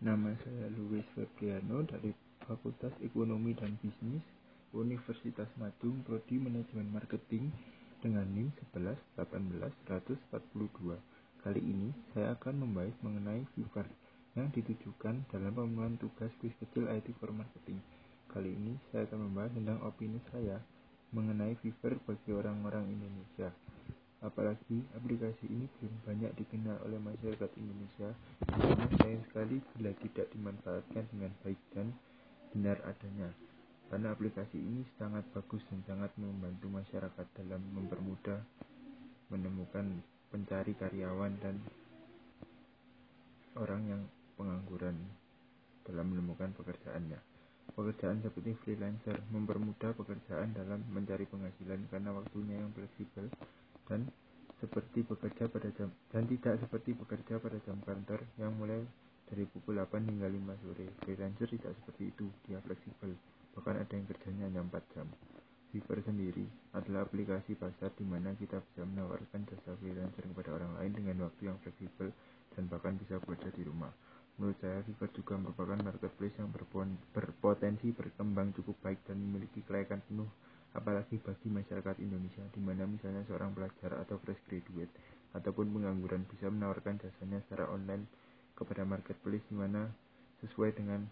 nama 0.00 0.32
saya 0.44 0.68
Luis 0.76 1.04
Febriano 1.16 1.84
dari 1.84 2.12
Fakultas 2.44 2.92
Ekonomi 3.02 3.56
dan 3.56 3.74
Bisnis 3.80 4.22
Universitas 4.76 5.48
Madung 5.56 6.04
Prodi 6.04 6.36
Manajemen 6.36 6.92
Marketing 6.92 7.48
dengan 8.02 8.28
NIM 8.28 8.52
11 8.74 8.96
18 9.16 9.72
142. 9.88 10.96
Kali 11.40 11.60
ini 11.62 11.94
saya 12.12 12.34
akan 12.34 12.66
membahas 12.66 12.92
mengenai 13.00 13.46
Fiverr 13.54 13.86
yang 14.36 14.52
ditujukan 14.52 15.24
dalam 15.32 15.52
pemenuhan 15.54 15.96
tugas 15.96 16.28
kuis 16.42 16.52
kecil 16.60 16.90
IT 16.92 17.08
for 17.16 17.32
Marketing. 17.32 17.80
Kali 18.28 18.52
ini 18.52 18.76
saya 18.90 19.08
akan 19.08 19.30
membahas 19.30 19.52
tentang 19.56 19.78
opini 19.86 20.20
saya 20.28 20.60
mengenai 21.14 21.56
Fiverr 21.62 21.96
bagi 22.04 22.30
orang-orang 22.34 22.90
Indonesia. 22.90 23.48
Apalagi 24.20 24.82
aplikasi 24.96 25.46
ini 25.48 25.70
belum 25.78 25.94
banyak 26.04 26.32
dikenal 26.40 26.82
oleh 26.88 26.98
masyarakat 26.98 27.50
Indonesia, 27.60 28.10
karena 28.48 28.86
sayang 29.00 29.24
sekali 29.30 29.56
bila 29.76 29.92
tidak 30.02 30.26
dimanfaatkan 30.34 31.04
dengan 31.14 31.32
baik 31.44 31.60
dan 31.76 31.94
benar 32.50 32.80
adanya 32.88 33.28
karena 33.86 34.10
aplikasi 34.10 34.58
ini 34.58 34.82
sangat 34.98 35.22
bagus 35.30 35.62
dan 35.70 35.80
sangat 35.86 36.10
membantu 36.18 36.66
masyarakat 36.70 37.26
dalam 37.38 37.62
mempermudah 37.74 38.42
menemukan 39.30 40.02
pencari 40.30 40.74
karyawan 40.74 41.32
dan 41.38 41.56
orang 43.56 43.82
yang 43.86 44.02
pengangguran 44.34 44.96
dalam 45.86 46.06
menemukan 46.10 46.50
pekerjaannya. 46.58 47.18
Pekerjaan 47.74 48.22
seperti 48.22 48.54
freelancer 48.62 49.18
mempermudah 49.30 49.94
pekerjaan 49.94 50.54
dalam 50.54 50.82
mencari 50.90 51.26
penghasilan 51.26 51.86
karena 51.90 52.10
waktunya 52.14 52.62
yang 52.62 52.70
fleksibel 52.74 53.26
dan 53.86 54.06
seperti 54.62 55.04
bekerja 55.04 55.50
pada 55.52 55.68
jam 55.76 55.92
dan 56.10 56.24
tidak 56.26 56.56
seperti 56.62 56.96
bekerja 56.96 57.36
pada 57.36 57.58
jam 57.66 57.76
kantor 57.84 58.24
yang 58.40 58.56
mulai 58.56 58.80
dari 59.26 59.44
pukul 59.46 59.78
8 59.78 60.06
hingga 60.06 60.26
5 60.30 60.62
sore. 60.62 60.86
Freelancer 61.02 61.48
tidak 61.50 61.72
seperti 61.82 62.14
itu, 62.14 62.26
dia 62.46 62.58
fleksibel 62.62 63.14
bahkan 63.56 63.80
ada 63.80 63.92
yang 63.96 64.04
kerjanya 64.04 64.44
hanya 64.52 64.60
4 64.68 64.92
jam. 64.92 65.08
Fiverr 65.72 66.00
sendiri 66.04 66.44
adalah 66.76 67.04
aplikasi 67.04 67.56
pasar 67.58 67.90
di 67.96 68.04
mana 68.06 68.32
kita 68.38 68.60
bisa 68.60 68.86
menawarkan 68.86 69.44
jasa 69.48 69.74
freelancer 69.80 70.24
kepada 70.24 70.50
orang 70.54 70.72
lain 70.78 70.92
dengan 70.94 71.16
waktu 71.28 71.50
yang 71.50 71.58
fleksibel 71.60 72.12
dan 72.54 72.64
bahkan 72.70 72.94
bisa 72.96 73.18
bekerja 73.20 73.50
di 73.52 73.66
rumah. 73.66 73.90
Menurut 74.36 74.56
saya, 74.60 74.84
Fiverr 74.84 75.10
juga 75.16 75.34
merupakan 75.40 75.80
marketplace 75.80 76.36
yang 76.36 76.52
berpotensi 77.12 77.88
berkembang 77.96 78.52
cukup 78.52 78.76
baik 78.84 79.00
dan 79.08 79.16
memiliki 79.16 79.64
kelayakan 79.64 80.04
penuh 80.04 80.28
apalagi 80.76 81.16
bagi 81.24 81.48
masyarakat 81.48 81.96
Indonesia 82.04 82.44
di 82.52 82.60
mana 82.60 82.84
misalnya 82.84 83.24
seorang 83.24 83.56
pelajar 83.56 83.96
atau 83.96 84.20
fresh 84.20 84.44
graduate 84.44 84.92
ataupun 85.32 85.72
pengangguran 85.72 86.28
bisa 86.28 86.52
menawarkan 86.52 87.00
jasanya 87.00 87.40
secara 87.48 87.72
online 87.72 88.04
kepada 88.56 88.88
marketplace 88.88 89.44
di 89.52 89.54
mana 89.54 89.92
sesuai 90.40 90.72
dengan 90.72 91.04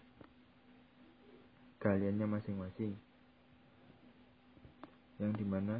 keahliannya 1.79 2.27
masing-masing. 2.27 2.97
Yang 5.21 5.31
di 5.39 5.45
mana 5.47 5.79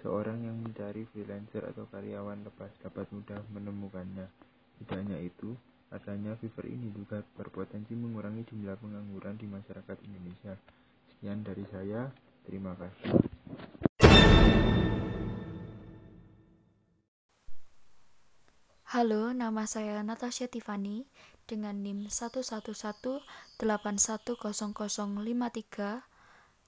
seorang 0.00 0.46
yang 0.46 0.56
mencari 0.62 1.04
freelancer 1.10 1.66
atau 1.66 1.84
karyawan 1.90 2.46
lepas 2.46 2.70
dapat 2.80 3.10
mudah 3.10 3.42
menemukannya. 3.50 4.30
Tidak 4.78 4.94
hanya 4.94 5.18
itu 5.18 5.58
adanya 5.90 6.38
Fiverr 6.38 6.70
ini 6.70 6.94
juga 6.94 7.26
berpotensi 7.34 7.98
mengurangi 7.98 8.46
jumlah 8.46 8.78
pengangguran 8.78 9.34
di 9.34 9.50
masyarakat 9.50 9.96
Indonesia. 10.06 10.54
Sekian 11.10 11.42
dari 11.42 11.66
saya 11.74 12.08
terima 12.46 12.78
kasih 12.78 13.37
Halo, 18.88 19.36
nama 19.36 19.68
saya 19.68 20.00
Natasha 20.00 20.48
Tiffany 20.48 21.04
dengan 21.44 21.84
NIM 21.84 22.08
111810053 22.08 23.60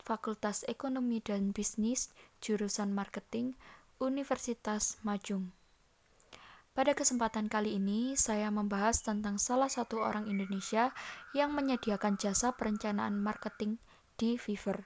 Fakultas 0.05 0.61
Ekonomi 0.69 1.25
dan 1.25 1.57
Bisnis 1.57 2.13
jurusan 2.45 2.93
Marketing 2.93 3.57
Universitas 4.05 5.01
Majung. 5.01 5.49
Pada 6.77 6.93
kesempatan 6.93 7.49
kali 7.49 7.81
ini, 7.81 8.13
saya 8.21 8.53
membahas 8.53 9.01
tentang 9.01 9.41
salah 9.41 9.73
satu 9.73 10.05
orang 10.05 10.29
Indonesia 10.29 10.93
yang 11.33 11.57
menyediakan 11.57 12.21
jasa 12.21 12.53
perencanaan 12.53 13.17
marketing 13.17 13.81
di 14.21 14.37
Fiverr. 14.37 14.85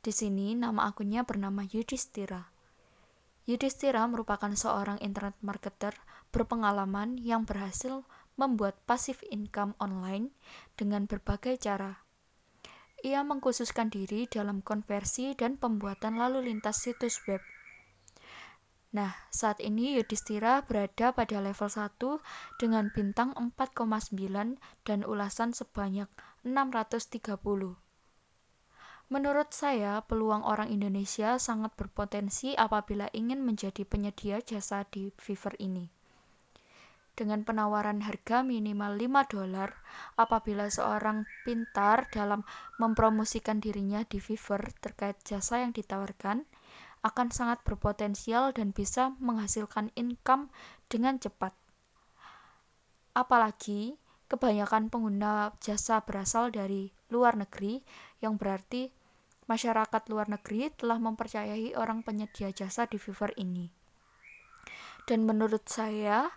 Di 0.00 0.16
sini, 0.16 0.56
nama 0.56 0.88
akunnya 0.88 1.28
bernama 1.28 1.60
Yudhistira. 1.68 2.48
Yudhistira 3.44 4.00
merupakan 4.08 4.52
seorang 4.56 4.96
internet 5.04 5.36
marketer 5.44 5.92
berpengalaman 6.30 7.16
yang 7.18 7.48
berhasil 7.48 8.04
membuat 8.38 8.78
passive 8.86 9.20
income 9.28 9.74
online 9.82 10.30
dengan 10.78 11.10
berbagai 11.10 11.58
cara. 11.58 12.06
Ia 13.02 13.22
mengkhususkan 13.22 13.90
diri 13.94 14.26
dalam 14.26 14.62
konversi 14.62 15.34
dan 15.38 15.54
pembuatan 15.54 16.18
lalu 16.18 16.50
lintas 16.50 16.82
situs 16.82 17.22
web. 17.30 17.42
Nah, 18.88 19.12
saat 19.28 19.60
ini 19.60 20.00
Yudhistira 20.00 20.64
berada 20.64 21.12
pada 21.12 21.38
level 21.44 21.68
1 21.68 21.92
dengan 22.56 22.88
bintang 22.88 23.36
4,9 23.36 24.56
dan 24.82 25.04
ulasan 25.04 25.52
sebanyak 25.52 26.08
630. 26.42 27.76
Menurut 29.08 29.50
saya, 29.52 30.04
peluang 30.04 30.44
orang 30.44 30.72
Indonesia 30.72 31.36
sangat 31.40 31.76
berpotensi 31.76 32.56
apabila 32.56 33.08
ingin 33.12 33.40
menjadi 33.40 33.84
penyedia 33.84 34.40
jasa 34.40 34.84
di 34.88 35.12
Fiverr 35.16 35.56
ini. 35.60 35.97
Dengan 37.18 37.42
penawaran 37.42 38.06
harga 38.06 38.46
minimal 38.46 38.94
5 38.94 39.34
dolar 39.34 39.74
apabila 40.14 40.70
seorang 40.70 41.26
pintar 41.42 42.06
dalam 42.14 42.46
mempromosikan 42.78 43.58
dirinya 43.58 44.06
di 44.06 44.22
Fiverr 44.22 44.70
terkait 44.78 45.18
jasa 45.26 45.66
yang 45.66 45.74
ditawarkan 45.74 46.46
akan 47.02 47.28
sangat 47.34 47.58
berpotensial 47.66 48.54
dan 48.54 48.70
bisa 48.70 49.18
menghasilkan 49.18 49.90
income 49.98 50.54
dengan 50.86 51.18
cepat. 51.18 51.50
Apalagi 53.18 53.98
kebanyakan 54.30 54.86
pengguna 54.86 55.50
jasa 55.58 55.98
berasal 56.06 56.54
dari 56.54 56.94
luar 57.10 57.34
negeri 57.34 57.82
yang 58.22 58.38
berarti 58.38 58.94
masyarakat 59.50 60.02
luar 60.12 60.30
negeri 60.30 60.70
telah 60.76 61.02
mempercayai 61.02 61.74
orang 61.74 62.06
penyedia 62.06 62.54
jasa 62.54 62.86
di 62.86 63.00
Fiverr 63.00 63.34
ini. 63.40 63.72
Dan 65.08 65.24
menurut 65.24 65.64
saya, 65.64 66.28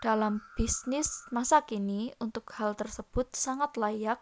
dalam 0.00 0.40
bisnis 0.56 1.28
masa 1.28 1.64
kini 1.64 2.12
untuk 2.20 2.48
hal 2.56 2.72
tersebut 2.76 3.32
sangat 3.36 3.76
layak 3.76 4.20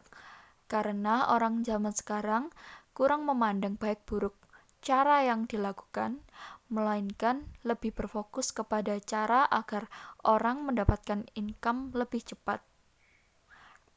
karena 0.66 1.30
orang 1.32 1.62
zaman 1.62 1.94
sekarang 1.94 2.50
kurang 2.92 3.24
memandang 3.24 3.78
baik 3.78 4.02
buruk 4.04 4.34
cara 4.78 5.26
yang 5.26 5.46
dilakukan, 5.50 6.22
melainkan 6.70 7.46
lebih 7.66 7.90
berfokus 7.94 8.54
kepada 8.54 8.98
cara 9.02 9.46
agar 9.48 9.90
orang 10.22 10.62
mendapatkan 10.66 11.26
income 11.34 11.90
lebih 11.94 12.22
cepat. 12.22 12.62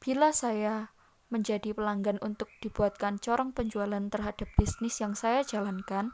Bila 0.02 0.34
saya 0.34 0.90
menjadi 1.30 1.70
pelanggan 1.70 2.18
untuk 2.18 2.50
dibuatkan 2.58 3.22
corong 3.22 3.54
penjualan 3.54 4.02
terhadap 4.10 4.50
bisnis 4.58 4.98
yang 4.98 5.14
saya 5.14 5.46
jalankan, 5.46 6.10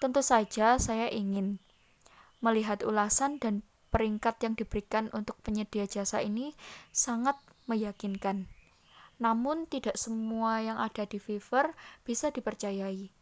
tentu 0.00 0.24
saja 0.24 0.80
saya 0.80 1.12
ingin 1.12 1.60
Melihat 2.42 2.82
ulasan 2.82 3.38
dan 3.38 3.62
peringkat 3.92 4.40
yang 4.40 4.56
diberikan 4.56 5.12
untuk 5.12 5.36
penyedia 5.44 5.84
jasa 5.84 6.24
ini 6.24 6.56
sangat 6.90 7.36
meyakinkan. 7.68 8.48
Namun 9.20 9.68
tidak 9.68 10.00
semua 10.00 10.64
yang 10.64 10.80
ada 10.80 11.04
di 11.04 11.20
Fiverr 11.20 11.76
bisa 12.02 12.32
dipercayai. 12.32 13.12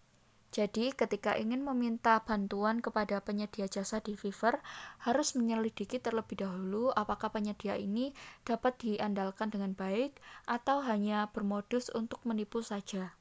Jadi, 0.51 0.91
ketika 0.91 1.39
ingin 1.39 1.63
meminta 1.63 2.19
bantuan 2.27 2.83
kepada 2.83 3.23
penyedia 3.23 3.71
jasa 3.71 4.03
di 4.03 4.19
Fiverr, 4.19 4.59
harus 5.07 5.39
menyelidiki 5.39 6.03
terlebih 6.03 6.43
dahulu 6.43 6.91
apakah 6.91 7.31
penyedia 7.31 7.79
ini 7.79 8.11
dapat 8.43 8.75
diandalkan 8.83 9.55
dengan 9.55 9.79
baik 9.79 10.19
atau 10.51 10.83
hanya 10.83 11.31
bermodus 11.31 11.87
untuk 11.95 12.19
menipu 12.27 12.67
saja. 12.67 13.15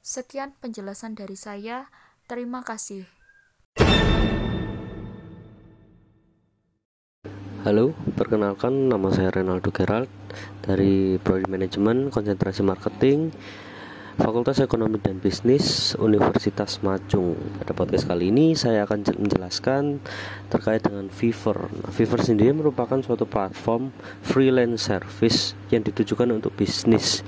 Sekian 0.00 0.56
penjelasan 0.56 1.12
dari 1.12 1.36
saya. 1.36 1.92
Terima 2.24 2.64
kasih. 2.64 3.04
Halo, 7.68 7.92
perkenalkan 8.16 8.88
nama 8.88 9.12
saya 9.12 9.28
Renaldo 9.28 9.68
Gerald 9.68 10.08
dari 10.64 11.20
Prodi 11.20 11.44
Manajemen 11.52 12.08
Konsentrasi 12.08 12.64
Marketing 12.64 13.28
Fakultas 14.16 14.64
Ekonomi 14.64 14.96
dan 14.96 15.20
Bisnis 15.20 15.92
Universitas 16.00 16.80
Macung. 16.80 17.36
Pada 17.60 17.76
podcast 17.76 18.08
kali 18.08 18.32
ini 18.32 18.56
saya 18.56 18.88
akan 18.88 19.20
menjelaskan 19.20 20.00
terkait 20.48 20.80
dengan 20.80 21.12
Fiverr. 21.12 21.68
Nah, 21.68 21.92
Fiverr 21.92 22.24
sendiri 22.24 22.56
merupakan 22.56 23.04
suatu 23.04 23.28
platform 23.28 23.92
freelance 24.24 24.88
service 24.88 25.52
yang 25.68 25.84
ditujukan 25.84 26.40
untuk 26.40 26.56
bisnis. 26.56 27.20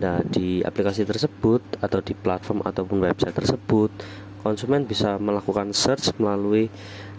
Nah, 0.00 0.24
di 0.24 0.64
aplikasi 0.64 1.04
tersebut 1.04 1.60
atau 1.84 2.00
di 2.00 2.16
platform 2.16 2.64
ataupun 2.64 3.04
website 3.04 3.36
tersebut, 3.36 3.92
konsumen 4.40 4.88
bisa 4.88 5.20
melakukan 5.20 5.76
search 5.76 6.16
melalui 6.16 6.72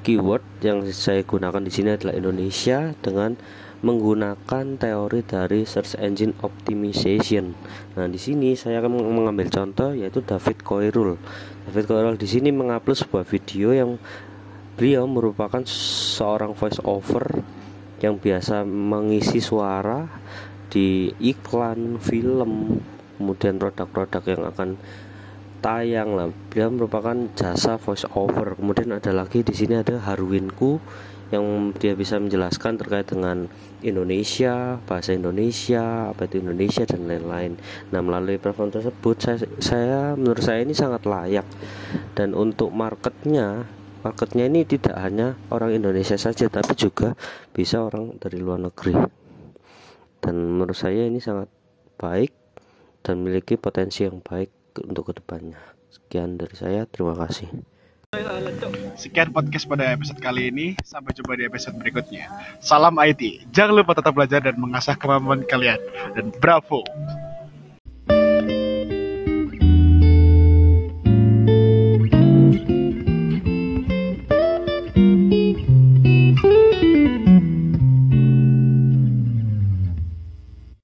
keyword 0.06 0.46
yang 0.62 0.86
saya 0.94 1.26
gunakan 1.26 1.66
di 1.66 1.74
sini 1.74 1.98
adalah 1.98 2.14
Indonesia 2.14 2.94
dengan 3.02 3.34
menggunakan 3.82 4.78
teori 4.78 5.26
dari 5.26 5.66
search 5.66 5.98
engine 5.98 6.38
optimization. 6.46 7.58
Nah, 7.98 8.06
di 8.06 8.22
sini 8.22 8.54
saya 8.54 8.86
akan 8.86 9.02
mengambil 9.02 9.50
contoh 9.50 9.98
yaitu 9.98 10.22
David 10.22 10.62
Koirul. 10.62 11.18
David 11.66 11.86
Koirul 11.90 12.16
di 12.22 12.30
sini 12.30 12.54
mengupload 12.54 12.98
sebuah 13.02 13.26
video 13.26 13.74
yang 13.74 13.98
beliau 14.78 15.10
merupakan 15.10 15.66
seorang 15.66 16.54
voice 16.54 16.78
over 16.86 17.42
yang 17.98 18.22
biasa 18.22 18.62
mengisi 18.62 19.42
suara 19.42 20.06
di 20.70 21.10
iklan, 21.18 21.98
film, 21.98 22.78
kemudian 23.18 23.58
produk-produk 23.58 24.24
yang 24.28 24.44
akan 24.54 24.70
tayang 25.66 26.14
lah. 26.14 26.30
Dia 26.54 26.70
merupakan 26.70 27.18
jasa 27.34 27.82
voice 27.82 28.06
over 28.14 28.54
kemudian 28.54 28.94
ada 28.94 29.10
lagi 29.10 29.42
di 29.42 29.50
sini 29.50 29.82
ada 29.82 29.98
Harwinku 29.98 30.78
yang 31.34 31.74
dia 31.74 31.98
bisa 31.98 32.22
menjelaskan 32.22 32.78
terkait 32.78 33.10
dengan 33.10 33.50
Indonesia 33.82 34.78
bahasa 34.86 35.18
Indonesia 35.18 36.14
apa 36.14 36.30
itu 36.30 36.38
Indonesia 36.38 36.86
dan 36.86 37.10
lain-lain. 37.10 37.58
Nah 37.90 38.00
melalui 38.06 38.38
platform 38.38 38.70
tersebut 38.70 39.16
saya, 39.18 39.38
saya 39.58 40.00
menurut 40.14 40.46
saya 40.46 40.62
ini 40.62 40.78
sangat 40.78 41.02
layak. 41.10 41.50
Dan 42.14 42.38
untuk 42.38 42.70
marketnya 42.70 43.66
marketnya 44.06 44.46
ini 44.46 44.70
tidak 44.70 45.02
hanya 45.02 45.34
orang 45.50 45.74
Indonesia 45.74 46.14
saja 46.14 46.46
tapi 46.46 46.78
juga 46.78 47.18
bisa 47.58 47.82
orang 47.82 48.22
dari 48.22 48.38
luar 48.38 48.62
negeri. 48.62 48.94
Dan 50.22 50.46
menurut 50.46 50.78
saya 50.78 51.10
ini 51.10 51.18
sangat 51.18 51.50
baik 51.98 52.30
dan 53.02 53.26
memiliki 53.26 53.58
potensi 53.58 54.06
yang 54.06 54.22
baik 54.22 54.55
untuk 54.84 55.08
ke 55.12 55.14
depannya. 55.24 55.62
Sekian 55.88 56.36
dari 56.36 56.56
saya, 56.60 56.84
terima 56.84 57.16
kasih. 57.16 57.48
Sekian 58.96 59.32
podcast 59.32 59.68
pada 59.68 59.92
episode 59.92 60.20
kali 60.20 60.52
ini. 60.52 60.68
Sampai 60.84 61.16
jumpa 61.16 61.36
di 61.36 61.48
episode 61.48 61.76
berikutnya. 61.80 62.28
Salam 62.60 62.96
IT. 63.00 63.48
Jangan 63.52 63.76
lupa 63.84 63.96
tetap 63.96 64.16
belajar 64.16 64.40
dan 64.44 64.56
mengasah 64.60 64.96
kemampuan 64.96 65.44
kalian. 65.48 65.80
Dan 66.16 66.32
bravo! 66.40 66.84